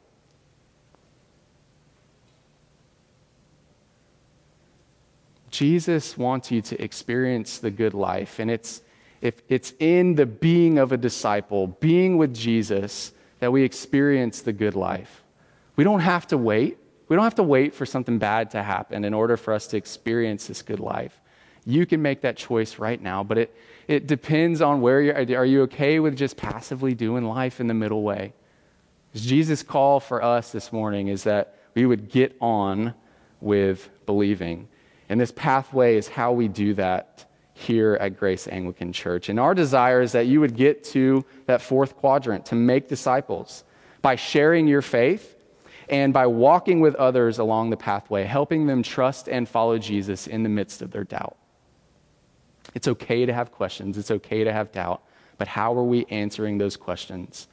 Jesus 5.54 6.18
wants 6.18 6.50
you 6.50 6.62
to 6.64 6.84
experience 6.84 7.60
the 7.60 7.70
good 7.70 7.94
life. 7.94 8.40
And 8.40 8.50
it's, 8.50 8.82
if 9.22 9.36
it's 9.48 9.74
in 9.80 10.16
the 10.16 10.26
being 10.26 10.80
of 10.80 10.92
a 10.92 10.98
disciple, 10.98 11.68
being 11.68 12.18
with 12.18 12.34
Jesus, 12.34 13.14
that 13.40 13.52
we 13.52 13.62
experience 13.62 14.42
the 14.42 14.52
good 14.52 14.76
life. 14.76 15.24
We 15.76 15.84
don't 15.84 16.00
have 16.00 16.26
to 16.28 16.38
wait. 16.38 16.80
We 17.08 17.16
don't 17.16 17.24
have 17.24 17.36
to 17.36 17.44
wait 17.44 17.76
for 17.76 17.86
something 17.86 18.18
bad 18.18 18.50
to 18.52 18.64
happen 18.64 19.06
in 19.06 19.14
order 19.14 19.38
for 19.38 19.54
us 19.54 19.68
to 19.68 19.78
experience 19.78 20.48
this 20.48 20.64
good 20.64 20.80
life. 20.80 21.22
You 21.66 21.86
can 21.86 22.02
make 22.02 22.22
that 22.22 22.36
choice 22.36 22.80
right 22.80 23.00
now, 23.00 23.24
but 23.24 23.38
it, 23.38 23.56
it 23.88 24.08
depends 24.08 24.60
on 24.60 24.82
where 24.82 25.02
you're. 25.02 25.16
Are 25.38 25.46
you 25.46 25.62
okay 25.64 26.00
with 26.00 26.18
just 26.18 26.36
passively 26.36 26.96
doing 26.96 27.26
life 27.26 27.60
in 27.60 27.68
the 27.68 27.74
middle 27.76 28.02
way? 28.02 28.34
Jesus' 29.14 29.62
call 29.62 30.00
for 30.00 30.24
us 30.24 30.52
this 30.52 30.74
morning 30.74 31.10
is 31.10 31.24
that 31.24 31.56
we 31.76 31.86
would 31.86 32.10
get 32.10 32.36
on 32.42 32.96
with 33.40 33.90
believing. 34.08 34.68
And 35.14 35.22
this 35.22 35.32
pathway 35.32 35.96
is 35.96 36.08
how 36.08 36.32
we 36.32 36.48
do 36.48 36.74
that 36.74 37.26
here 37.54 38.00
at 38.02 38.18
Grace 38.18 38.48
Anglican 38.48 38.92
Church. 38.92 39.30
And 39.30 39.40
our 39.40 39.54
desire 39.54 40.02
is 40.02 40.14
that 40.14 40.26
you 40.26 40.40
would 40.40 40.56
get 40.56 40.84
to 40.86 41.24
that 41.46 41.62
fourth 41.62 41.96
quadrant 41.98 42.48
to 42.48 42.56
make 42.56 42.88
disciples 42.88 43.64
by 44.02 44.16
sharing 44.16 44.68
your 44.68 44.82
faith 44.82 45.38
and 45.88 46.14
by 46.14 46.26
walking 46.26 46.80
with 46.82 46.96
others 46.96 47.38
along 47.38 47.70
the 47.70 47.78
pathway, 47.78 48.24
helping 48.24 48.66
them 48.66 48.82
trust 48.82 49.30
and 49.30 49.48
follow 49.48 49.78
Jesus 49.78 50.26
in 50.26 50.42
the 50.42 50.50
midst 50.50 50.82
of 50.82 50.90
their 50.90 51.04
doubt. 51.04 51.38
It's 52.74 52.88
okay 52.88 53.28
to 53.28 53.34
have 53.34 53.52
questions, 53.52 54.00
it's 54.00 54.10
okay 54.10 54.44
to 54.44 54.52
have 54.52 54.72
doubt, 54.72 55.04
but 55.38 55.48
how 55.48 55.78
are 55.78 55.84
we 55.84 56.08
answering 56.08 56.58
those 56.58 56.76
questions? 56.76 57.48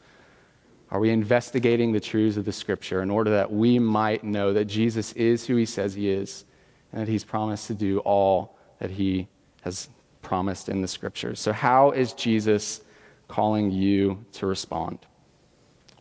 Are 0.90 0.98
we 0.98 1.10
investigating 1.10 1.92
the 1.92 2.00
truths 2.00 2.38
of 2.38 2.46
the 2.46 2.52
scripture 2.52 3.02
in 3.02 3.10
order 3.10 3.32
that 3.32 3.52
we 3.52 3.78
might 3.78 4.24
know 4.24 4.54
that 4.54 4.64
Jesus 4.64 5.12
is 5.12 5.46
who 5.46 5.56
he 5.56 5.66
says 5.66 5.92
he 5.92 6.08
is? 6.08 6.46
And 6.92 7.00
that 7.00 7.08
he's 7.08 7.24
promised 7.24 7.66
to 7.68 7.74
do 7.74 7.98
all 8.00 8.56
that 8.78 8.90
he 8.90 9.28
has 9.62 9.88
promised 10.22 10.68
in 10.68 10.80
the 10.80 10.88
scriptures. 10.88 11.40
So, 11.40 11.52
how 11.52 11.90
is 11.90 12.12
Jesus 12.12 12.82
calling 13.28 13.70
you 13.70 14.24
to 14.32 14.46
respond? 14.46 14.98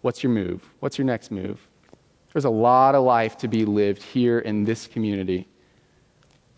What's 0.01 0.23
your 0.23 0.31
move? 0.31 0.63
What's 0.79 0.97
your 0.97 1.05
next 1.05 1.31
move? 1.31 1.59
There's 2.33 2.45
a 2.45 2.49
lot 2.49 2.95
of 2.95 3.03
life 3.03 3.37
to 3.39 3.47
be 3.47 3.65
lived 3.65 4.01
here 4.01 4.39
in 4.39 4.63
this 4.63 4.87
community. 4.87 5.47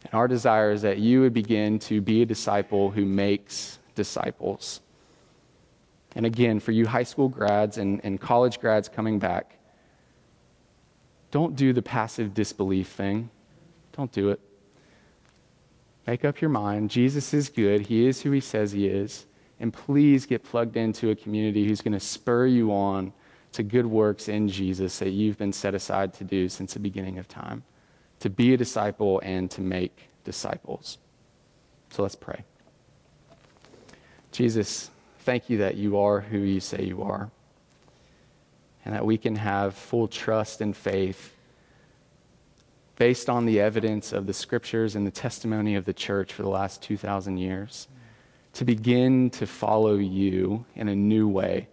And 0.03 0.13
our 0.13 0.27
desire 0.27 0.71
is 0.71 0.81
that 0.81 0.97
you 0.97 1.21
would 1.21 1.33
begin 1.33 1.79
to 1.79 2.01
be 2.01 2.21
a 2.21 2.25
disciple 2.25 2.91
who 2.91 3.05
makes 3.05 3.79
disciples. 3.95 4.81
And 6.15 6.25
again, 6.25 6.59
for 6.59 6.71
you 6.71 6.85
high 6.85 7.03
school 7.03 7.29
grads 7.29 7.77
and, 7.77 8.01
and 8.03 8.19
college 8.19 8.59
grads 8.59 8.89
coming 8.89 9.19
back, 9.19 9.57
don't 11.31 11.55
do 11.55 11.71
the 11.71 11.81
passive 11.81 12.33
disbelief 12.33 12.89
thing. 12.89 13.29
Don't 13.91 14.11
do 14.11 14.29
it. 14.29 14.39
Make 16.07 16.25
up 16.25 16.41
your 16.41 16.49
mind. 16.49 16.89
Jesus 16.89 17.33
is 17.33 17.49
good. 17.49 17.87
He 17.87 18.07
is 18.07 18.21
who 18.21 18.31
he 18.31 18.39
says 18.39 18.71
he 18.71 18.87
is. 18.87 19.25
And 19.59 19.71
please 19.71 20.25
get 20.25 20.43
plugged 20.43 20.75
into 20.75 21.11
a 21.11 21.15
community 21.15 21.67
who's 21.67 21.81
going 21.81 21.93
to 21.93 21.99
spur 21.99 22.47
you 22.47 22.71
on 22.71 23.13
to 23.51 23.63
good 23.63 23.85
works 23.85 24.27
in 24.27 24.47
Jesus 24.47 24.99
that 24.99 25.09
you've 25.09 25.37
been 25.37 25.53
set 25.53 25.75
aside 25.75 26.13
to 26.15 26.23
do 26.23 26.49
since 26.49 26.73
the 26.73 26.79
beginning 26.79 27.19
of 27.19 27.27
time 27.27 27.63
to 28.21 28.29
be 28.29 28.53
a 28.53 28.57
disciple 28.57 29.19
and 29.23 29.49
to 29.51 29.61
make 29.61 30.09
disciples. 30.23 30.99
So 31.89 32.03
let's 32.03 32.15
pray. 32.15 32.43
Jesus, 34.31 34.91
thank 35.19 35.49
you 35.49 35.57
that 35.57 35.75
you 35.75 35.97
are 35.97 36.21
who 36.21 36.37
you 36.37 36.59
say 36.59 36.83
you 36.83 37.01
are, 37.01 37.29
and 38.85 38.95
that 38.95 39.05
we 39.05 39.17
can 39.17 39.35
have 39.35 39.75
full 39.75 40.07
trust 40.07 40.61
and 40.61 40.77
faith 40.77 41.35
based 43.01 43.31
on 43.31 43.47
the 43.47 43.59
evidence 43.59 44.13
of 44.13 44.27
the 44.27 44.33
scriptures 44.33 44.95
and 44.95 45.07
the 45.07 45.11
testimony 45.11 45.73
of 45.73 45.85
the 45.85 45.93
church 45.93 46.31
for 46.31 46.43
the 46.43 46.49
last 46.49 46.83
2,000 46.83 47.35
years 47.35 47.87
to 48.53 48.63
begin 48.63 49.27
to 49.27 49.47
follow 49.47 49.95
you 49.95 50.63
in 50.75 50.87
a 50.87 50.93
new 50.93 51.27
way. 51.27 51.67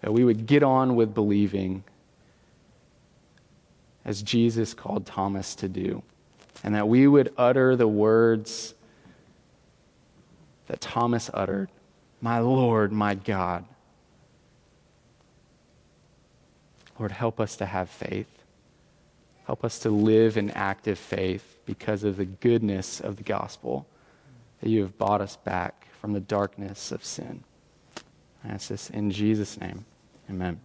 That 0.00 0.12
we 0.12 0.24
would 0.24 0.46
get 0.48 0.64
on 0.64 0.96
with 0.96 1.14
believing 1.14 1.84
as 4.04 4.20
Jesus 4.20 4.74
called 4.74 5.06
Thomas 5.06 5.54
to 5.54 5.68
do, 5.68 6.02
and 6.64 6.74
that 6.74 6.88
we 6.88 7.06
would 7.06 7.32
utter 7.38 7.76
the 7.76 7.86
words 7.86 8.74
that 10.66 10.80
Thomas 10.80 11.30
uttered 11.32 11.68
My 12.20 12.40
Lord, 12.40 12.90
my 12.90 13.14
God. 13.14 13.64
Lord, 16.98 17.12
help 17.12 17.38
us 17.38 17.54
to 17.58 17.66
have 17.66 17.88
faith. 17.88 18.39
Help 19.50 19.64
us 19.64 19.80
to 19.80 19.90
live 19.90 20.36
in 20.36 20.48
active 20.52 20.96
faith 20.96 21.58
because 21.66 22.04
of 22.04 22.16
the 22.16 22.24
goodness 22.24 23.00
of 23.00 23.16
the 23.16 23.24
gospel 23.24 23.84
that 24.60 24.68
you 24.68 24.80
have 24.80 24.96
bought 24.96 25.20
us 25.20 25.34
back 25.34 25.88
from 26.00 26.12
the 26.12 26.20
darkness 26.20 26.92
of 26.92 27.04
sin. 27.04 27.42
I 28.44 28.50
ask 28.50 28.68
this 28.68 28.90
in 28.90 29.10
Jesus' 29.10 29.60
name. 29.60 29.84
Amen. 30.30 30.60